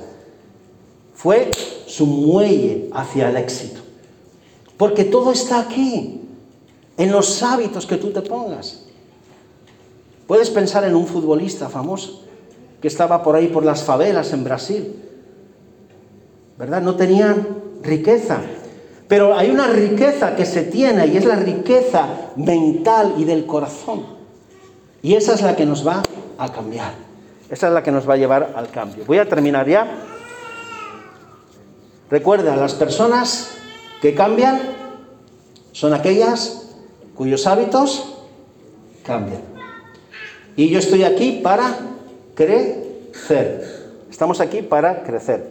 fue 1.14 1.52
su 1.86 2.06
muelle 2.06 2.90
hacia 2.94 3.30
el 3.30 3.38
éxito. 3.38 3.81
Porque 4.82 5.04
todo 5.04 5.32
está 5.32 5.60
aquí, 5.60 6.22
en 6.98 7.12
los 7.12 7.44
hábitos 7.44 7.86
que 7.86 7.98
tú 7.98 8.10
te 8.10 8.24
pongas. 8.24 8.84
Puedes 10.26 10.50
pensar 10.50 10.84
en 10.86 10.96
un 10.96 11.06
futbolista 11.06 11.70
famoso 11.70 12.24
que 12.82 12.88
estaba 12.88 13.22
por 13.22 13.36
ahí 13.36 13.50
por 13.50 13.64
las 13.64 13.84
favelas 13.84 14.34
en 14.34 14.44
Brasil. 14.44 14.96
¿Verdad? 16.58 16.82
No 16.82 16.96
tenían 16.96 17.48
riqueza, 17.84 18.40
pero 19.08 19.38
hay 19.38 19.52
una 19.52 19.68
riqueza 19.68 20.36
que 20.36 20.48
se 20.48 20.64
tiene 20.64 21.06
y 21.06 21.18
es 21.18 21.26
la 21.26 21.36
riqueza 21.36 22.32
mental 22.36 23.14
y 23.20 23.24
del 23.24 23.46
corazón. 23.46 24.04
Y 25.04 25.14
esa 25.14 25.36
es 25.36 25.44
la 25.44 25.56
que 25.56 25.68
nos 25.68 25.86
va 25.86 26.02
a 26.40 26.52
cambiar. 26.52 26.94
Esa 27.52 27.68
es 27.68 27.74
la 27.74 27.84
que 27.84 27.92
nos 27.92 28.10
va 28.10 28.16
a 28.16 28.18
llevar 28.18 28.54
al 28.56 28.72
cambio. 28.72 29.06
Voy 29.06 29.20
a 29.20 29.30
terminar 29.30 29.70
ya. 29.70 29.96
Recuerda, 32.10 32.56
las 32.56 32.74
personas 32.74 33.61
que 34.02 34.16
cambian 34.16 34.60
son 35.72 35.94
aquellas 35.94 36.64
cuyos 37.16 37.46
hábitos 37.48 38.16
cambian. 39.06 39.42
Y 40.56 40.70
yo 40.70 40.80
estoy 40.80 41.04
aquí 41.04 41.40
para 41.44 41.78
crecer. 42.36 43.92
Estamos 44.10 44.42
aquí 44.42 44.62
para 44.64 45.04
crecer. 45.04 45.50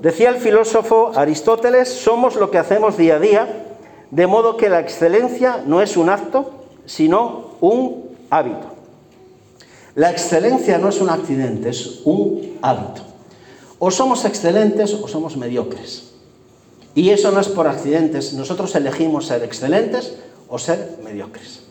Decía 0.00 0.28
el 0.28 0.36
filósofo 0.36 1.12
Aristóteles, 1.16 1.88
somos 1.88 2.36
lo 2.36 2.50
que 2.50 2.58
hacemos 2.58 2.96
día 2.96 3.16
a 3.16 3.18
día, 3.18 3.66
de 4.10 4.26
modo 4.26 4.56
que 4.56 4.68
la 4.68 4.80
excelencia 4.80 5.62
no 5.66 5.80
es 5.82 5.96
un 5.96 6.08
acto, 6.08 6.50
sino 6.84 7.56
un 7.60 8.10
hábito. 8.30 8.68
La 9.94 10.10
excelencia 10.10 10.78
no 10.78 10.88
es 10.88 11.00
un 11.00 11.10
accidente, 11.10 11.70
es 11.70 12.00
un 12.04 12.58
hábito. 12.62 13.02
O 13.78 13.90
somos 13.90 14.24
excelentes 14.24 14.94
o 14.94 15.08
somos 15.08 15.36
mediocres. 15.36 16.11
Y 16.94 17.10
eso 17.10 17.30
no 17.30 17.40
es 17.40 17.48
por 17.48 17.66
accidentes. 17.66 18.32
Nosotros 18.34 18.74
elegimos 18.74 19.26
ser 19.26 19.42
excelentes 19.42 20.14
o 20.48 20.58
ser 20.58 20.98
mediocres. 21.02 21.62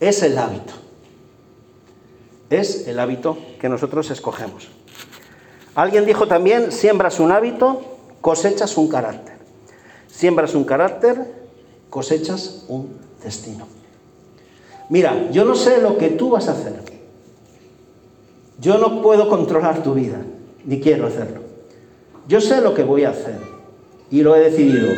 Es 0.00 0.22
el 0.22 0.38
hábito. 0.38 0.72
Es 2.48 2.86
el 2.86 2.98
hábito 2.98 3.36
que 3.60 3.68
nosotros 3.68 4.10
escogemos. 4.10 4.68
Alguien 5.74 6.06
dijo 6.06 6.26
también, 6.26 6.72
siembras 6.72 7.20
un 7.20 7.32
hábito, 7.32 7.82
cosechas 8.20 8.76
un 8.78 8.88
carácter. 8.88 9.36
Siembras 10.06 10.54
un 10.54 10.64
carácter, 10.64 11.34
cosechas 11.90 12.64
un 12.68 12.96
destino. 13.22 13.66
Mira, 14.88 15.30
yo 15.30 15.44
no 15.44 15.54
sé 15.54 15.82
lo 15.82 15.98
que 15.98 16.10
tú 16.10 16.30
vas 16.30 16.48
a 16.48 16.52
hacer. 16.52 16.86
Yo 18.58 18.78
no 18.78 19.02
puedo 19.02 19.28
controlar 19.28 19.82
tu 19.82 19.94
vida, 19.94 20.18
ni 20.64 20.80
quiero 20.80 21.06
hacerlo. 21.06 21.45
Yo 22.28 22.40
sé 22.40 22.60
lo 22.60 22.74
que 22.74 22.82
voy 22.82 23.04
a 23.04 23.10
hacer 23.10 23.38
y 24.10 24.22
lo 24.22 24.34
he 24.34 24.40
decidido. 24.50 24.88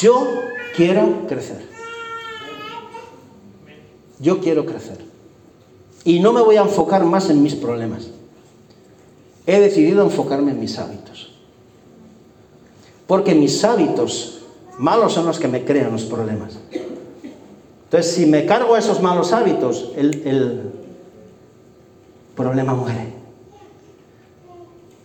Yo 0.00 0.42
quiero 0.74 1.26
crecer. 1.26 1.64
Yo 4.18 4.40
quiero 4.40 4.66
crecer. 4.66 4.98
Y 6.04 6.20
no 6.20 6.32
me 6.32 6.40
voy 6.40 6.56
a 6.56 6.62
enfocar 6.62 7.04
más 7.04 7.30
en 7.30 7.42
mis 7.42 7.54
problemas 7.54 8.10
he 9.46 9.60
decidido 9.60 10.02
enfocarme 10.02 10.50
en 10.50 10.60
mis 10.60 10.78
hábitos. 10.78 11.30
Porque 13.06 13.34
mis 13.34 13.62
hábitos 13.62 14.42
malos 14.78 15.12
son 15.12 15.26
los 15.26 15.38
que 15.38 15.48
me 15.48 15.64
crean 15.64 15.92
los 15.92 16.04
problemas. 16.04 16.58
Entonces, 17.84 18.12
si 18.12 18.26
me 18.26 18.44
cargo 18.44 18.76
esos 18.76 19.00
malos 19.00 19.32
hábitos, 19.32 19.92
el, 19.96 20.72
problema 22.34 22.74
muere. 22.74 23.14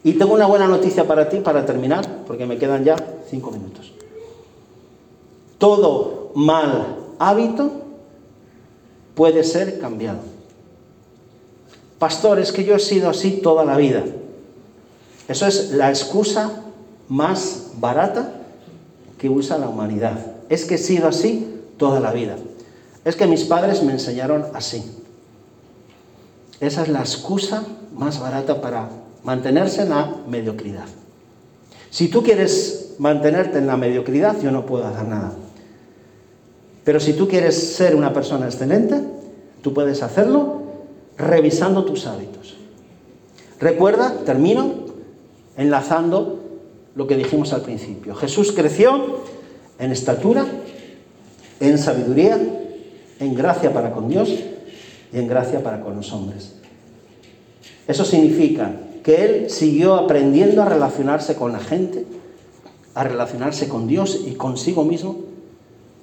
Y 0.03 0.13
tengo 0.13 0.33
una 0.33 0.47
buena 0.47 0.67
noticia 0.67 1.07
para 1.07 1.29
ti 1.29 1.37
para 1.37 1.65
terminar, 1.65 2.23
porque 2.25 2.45
me 2.45 2.57
quedan 2.57 2.83
ya 2.83 2.95
cinco 3.29 3.51
minutos. 3.51 3.93
Todo 5.57 6.31
mal 6.33 6.97
hábito 7.19 7.69
puede 9.13 9.43
ser 9.43 9.79
cambiado. 9.79 10.19
Pastor, 11.99 12.39
es 12.39 12.51
que 12.51 12.63
yo 12.63 12.75
he 12.75 12.79
sido 12.79 13.09
así 13.09 13.41
toda 13.43 13.63
la 13.63 13.77
vida. 13.77 14.03
Eso 15.27 15.45
es 15.45 15.71
la 15.71 15.89
excusa 15.89 16.63
más 17.07 17.73
barata 17.75 18.33
que 19.19 19.29
usa 19.29 19.59
la 19.59 19.69
humanidad. 19.69 20.17
Es 20.49 20.65
que 20.65 20.75
he 20.75 20.79
sido 20.79 21.07
así 21.07 21.61
toda 21.77 21.99
la 21.99 22.11
vida. 22.11 22.37
Es 23.05 23.15
que 23.15 23.27
mis 23.27 23.43
padres 23.43 23.83
me 23.83 23.91
enseñaron 23.91 24.45
así. 24.55 24.83
Esa 26.59 26.81
es 26.83 26.89
la 26.89 27.01
excusa 27.01 27.63
más 27.93 28.19
barata 28.19 28.61
para 28.61 28.89
mantenerse 29.23 29.83
en 29.83 29.89
la 29.89 30.15
mediocridad. 30.27 30.85
Si 31.89 32.07
tú 32.07 32.23
quieres 32.23 32.95
mantenerte 32.99 33.57
en 33.57 33.67
la 33.67 33.77
mediocridad, 33.77 34.39
yo 34.41 34.51
no 34.51 34.65
puedo 34.65 34.87
hacer 34.87 35.07
nada. 35.07 35.33
Pero 36.83 36.99
si 36.99 37.13
tú 37.13 37.27
quieres 37.27 37.75
ser 37.75 37.95
una 37.95 38.13
persona 38.13 38.45
excelente, 38.45 38.99
tú 39.61 39.73
puedes 39.73 40.01
hacerlo 40.01 40.61
revisando 41.17 41.85
tus 41.85 42.07
hábitos. 42.07 42.55
Recuerda, 43.59 44.15
termino, 44.25 44.73
enlazando 45.57 46.39
lo 46.95 47.07
que 47.07 47.17
dijimos 47.17 47.53
al 47.53 47.61
principio. 47.61 48.15
Jesús 48.15 48.51
creció 48.51 49.19
en 49.77 49.91
estatura, 49.91 50.45
en 51.59 51.77
sabiduría, 51.77 52.39
en 53.19 53.35
gracia 53.35 53.71
para 53.71 53.91
con 53.91 54.09
Dios 54.09 54.29
y 55.13 55.17
en 55.17 55.27
gracia 55.27 55.61
para 55.61 55.81
con 55.81 55.95
los 55.95 56.11
hombres. 56.11 56.55
Eso 57.87 58.03
significa 58.03 58.71
que 59.03 59.25
Él 59.25 59.49
siguió 59.49 59.95
aprendiendo 59.95 60.61
a 60.61 60.65
relacionarse 60.65 61.35
con 61.35 61.51
la 61.51 61.59
gente, 61.59 62.05
a 62.93 63.03
relacionarse 63.03 63.67
con 63.67 63.87
Dios 63.87 64.19
y 64.25 64.33
consigo 64.33 64.83
mismo. 64.83 65.17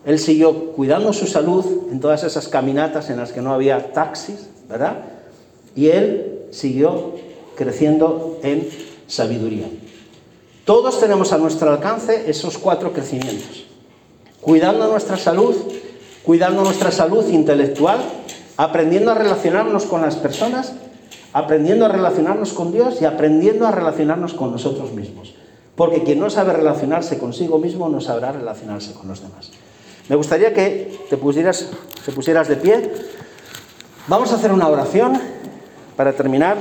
Él 0.05 0.19
siguió 0.19 0.73
cuidando 0.73 1.13
su 1.13 1.27
salud 1.27 1.65
en 1.93 2.01
todas 2.01 2.25
esas 2.25 2.49
caminatas 2.49 3.11
en 3.11 3.19
las 3.19 3.33
que 3.33 3.43
no 3.43 3.53
había 3.53 3.93
taxis, 3.93 4.49
¿verdad? 4.69 4.99
Y 5.77 5.89
Él 5.89 6.47
siguió 6.51 7.15
creciendo 7.57 8.39
en 8.43 8.69
sabiduría. 9.07 9.69
Todos 10.65 11.01
tenemos 11.01 11.33
a 11.33 11.39
nuestro 11.39 11.71
alcance 11.71 12.29
esos 12.29 12.59
cuatro 12.59 12.93
crecimientos. 12.93 13.65
Cuidando 14.41 14.87
nuestra 14.89 15.17
salud, 15.17 15.55
cuidando 16.25 16.63
nuestra 16.63 16.91
salud 16.91 17.27
intelectual, 17.29 18.01
aprendiendo 18.57 19.11
a 19.11 19.15
relacionarnos 19.15 19.85
con 19.87 20.03
las 20.03 20.17
personas, 20.17 20.73
aprendiendo 21.33 21.85
a 21.85 21.89
relacionarnos 21.89 22.53
con 22.53 22.73
Dios 22.73 23.01
y 23.01 23.05
aprendiendo 23.05 23.67
a 23.67 23.71
relacionarnos 23.71 24.35
con 24.35 24.53
nosotros 24.53 24.93
mismos. 24.93 25.35
Porque 25.77 26.03
quien 26.03 26.19
no 26.19 26.29
sabe 26.31 26.53
relacionarse 26.53 27.19
consigo 27.19 27.59
mismo 27.59 27.89
no 27.89 28.01
sabrá 28.01 28.33
relacionarse 28.33 28.95
con 28.95 29.09
los 29.09 29.23
demás. 29.23 29.51
Me 30.09 30.17
gustaría 30.17 30.53
que 30.53 30.99
te 31.09 31.17
pusieras, 31.17 31.69
te 32.05 32.13
pusieras 32.13 32.49
de 32.49 32.57
pie. 32.57 32.93
Vamos 34.09 34.33
a 34.33 34.37
hacer 34.37 34.53
una 34.53 34.69
oración 34.69 35.21
para 35.97 36.13
terminar. 36.15 36.57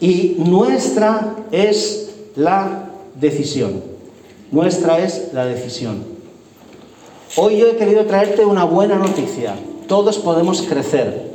Y 0.00 0.36
nuestra 0.38 1.36
es 1.52 2.14
la 2.34 2.90
decisión. 3.14 3.84
Nuestra 4.50 4.98
es 4.98 5.32
la 5.32 5.44
decisión. 5.44 6.04
Hoy 7.36 7.58
yo 7.58 7.68
he 7.68 7.76
querido 7.76 8.04
traerte 8.06 8.44
una 8.44 8.64
buena 8.64 8.96
noticia. 8.96 9.54
Todos 9.86 10.18
podemos 10.18 10.62
crecer. 10.62 11.31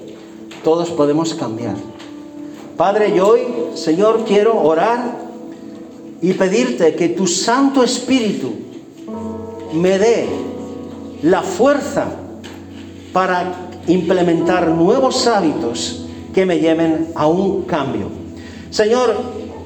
Todos 0.64 0.90
podemos 0.90 1.34
cambiar. 1.34 1.76
Padre, 2.76 3.14
yo 3.16 3.30
hoy, 3.30 3.42
Señor, 3.76 4.24
quiero 4.26 4.62
orar 4.62 5.18
y 6.22 6.34
pedirte 6.34 6.96
que 6.96 7.10
tu 7.10 7.28
Santo 7.28 7.84
Espíritu 7.84 8.54
me 9.74 9.98
dé 9.98 10.28
la 11.24 11.42
fuerza 11.42 12.06
para 13.14 13.54
implementar 13.88 14.68
nuevos 14.68 15.26
hábitos 15.28 16.06
que 16.34 16.46
me 16.46 16.60
lleven 16.60 17.12
a 17.16 17.28
un 17.28 17.64
cambio. 17.64 18.10
Señor, 18.70 19.16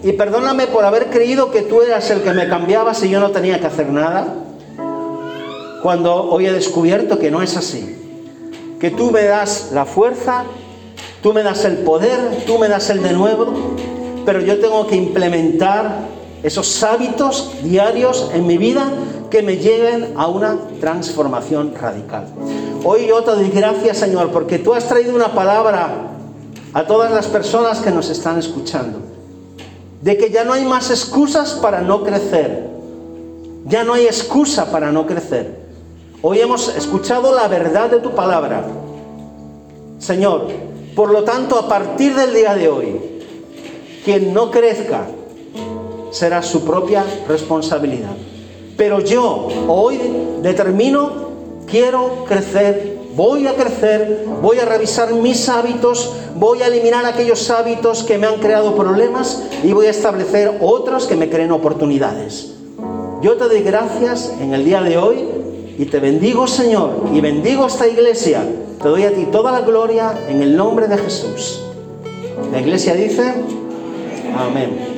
y 0.04 0.14
perdóname 0.14 0.68
por 0.68 0.86
haber 0.86 1.10
creído 1.10 1.52
que 1.52 1.62
tú 1.62 1.82
eras 1.82 2.10
el 2.12 2.22
que 2.22 2.32
me 2.32 2.48
cambiabas 2.48 3.04
y 3.04 3.10
yo 3.10 3.20
no 3.20 3.32
tenía 3.32 3.60
que 3.60 3.68
hacer 3.68 3.90
nada, 3.90 4.36
cuando 5.84 6.16
hoy 6.16 6.46
he 6.46 6.54
descubierto 6.54 7.20
que 7.20 7.32
no 7.32 7.42
es 7.42 7.58
así. 7.58 7.98
Que 8.80 8.90
tú 8.90 9.12
me 9.12 9.24
das 9.24 9.72
la 9.74 9.86
fuerza, 9.86 10.46
tú 11.22 11.34
me 11.34 11.44
das 11.44 11.66
el 11.66 11.78
poder, 11.78 12.44
tú 12.46 12.58
me 12.58 12.68
das 12.68 12.90
el 12.90 13.02
de 13.02 13.14
nuevo, 13.14 13.76
pero 14.26 14.42
yo 14.42 14.60
tengo 14.60 14.88
que 14.88 14.96
implementar 14.96 16.00
esos 16.44 16.84
hábitos 16.84 17.52
diarios 17.64 18.32
en 18.34 18.48
mi 18.48 18.58
vida 18.58 18.88
que 19.30 19.42
me 19.42 19.58
lleven 19.58 20.14
a 20.18 20.28
una 20.28 20.58
transformación 20.80 21.74
radical. 21.80 22.28
Hoy 22.84 23.08
yo 23.08 23.24
te 23.24 23.32
doy 23.32 23.50
gracias, 23.50 23.98
Señor, 23.98 24.32
porque 24.32 24.60
tú 24.60 24.74
has 24.74 24.88
traído 24.88 25.16
una 25.16 25.34
palabra 25.34 26.08
a 26.74 26.84
todas 26.86 27.12
las 27.12 27.28
personas 27.28 27.80
que 27.80 27.92
nos 27.92 28.10
están 28.10 28.40
escuchando, 28.40 29.00
de 30.02 30.18
que 30.18 30.32
ya 30.32 30.44
no 30.44 30.54
hay 30.54 30.66
más 30.66 30.90
excusas 30.90 31.54
para 31.54 31.82
no 31.82 32.04
crecer. 32.04 32.70
Ya 33.66 33.84
no 33.84 33.94
hay 33.94 34.06
excusa 34.06 34.72
para 34.72 34.92
no 34.92 35.06
crecer. 35.06 35.62
Hoy 36.24 36.40
hemos 36.40 36.76
escuchado 36.76 37.34
la 37.34 37.48
verdad 37.48 37.92
de 37.92 38.00
tu 38.00 38.12
palabra. 38.12 38.66
Señor, 40.00 40.48
por 40.96 41.12
lo 41.12 41.24
tanto, 41.24 41.58
a 41.58 41.68
partir 41.68 42.16
del 42.16 42.34
día 42.34 42.56
de 42.56 42.70
hoy, 42.70 43.00
quien 44.04 44.34
no 44.34 44.52
crezca 44.52 45.08
será 46.12 46.42
su 46.42 46.64
propia 46.66 47.06
responsabilidad. 47.28 48.16
Pero 48.78 49.00
yo 49.00 49.48
hoy 49.68 50.00
determino, 50.42 51.30
quiero 51.68 52.26
crecer 52.28 53.02
voy 53.16 53.48
a 53.48 53.56
crecer, 53.56 54.26
voy 54.42 54.60
a 54.60 54.66
revisar 54.66 55.14
mis 55.14 55.50
hábitos, 55.50 56.14
voy 56.36 56.62
a 56.62 56.68
eliminar 56.68 57.06
aquellos 57.06 57.50
hábitos 57.50 58.04
que 58.04 58.18
me 58.18 58.28
han 58.28 58.40
creado 58.40 58.76
problemas 58.76 59.44
y 59.64 59.74
voy 59.74 59.88
a 59.88 59.92
establecer 59.92 60.58
otros 60.62 61.06
que 61.06 61.16
me 61.16 61.30
creen 61.30 61.52
oportunidades. 61.52 62.54
Yo 63.22 63.38
te 63.38 63.46
doy 63.46 63.62
gracias 63.62 64.34
en 64.40 64.54
el 64.54 64.66
día 64.66 64.82
de 64.82 64.98
hoy 64.98 65.28
y 65.78 65.86
te 65.86 66.00
bendigo 66.00 66.48
Señor 66.48 67.10
y 67.14 67.22
bendigo 67.22 67.68
esta 67.68 67.88
iglesia. 67.88 68.44
Te 68.82 68.88
doy 68.88 69.04
a 69.04 69.14
ti 69.14 69.28
toda 69.32 69.52
la 69.52 69.62
gloria 69.62 70.14
en 70.28 70.42
el 70.42 70.56
nombre 70.56 70.88
de 70.88 70.98
Jesús. 70.98 71.62
La 72.52 72.60
iglesia 72.60 72.96
dice, 72.96 73.34
amén. 74.36 74.91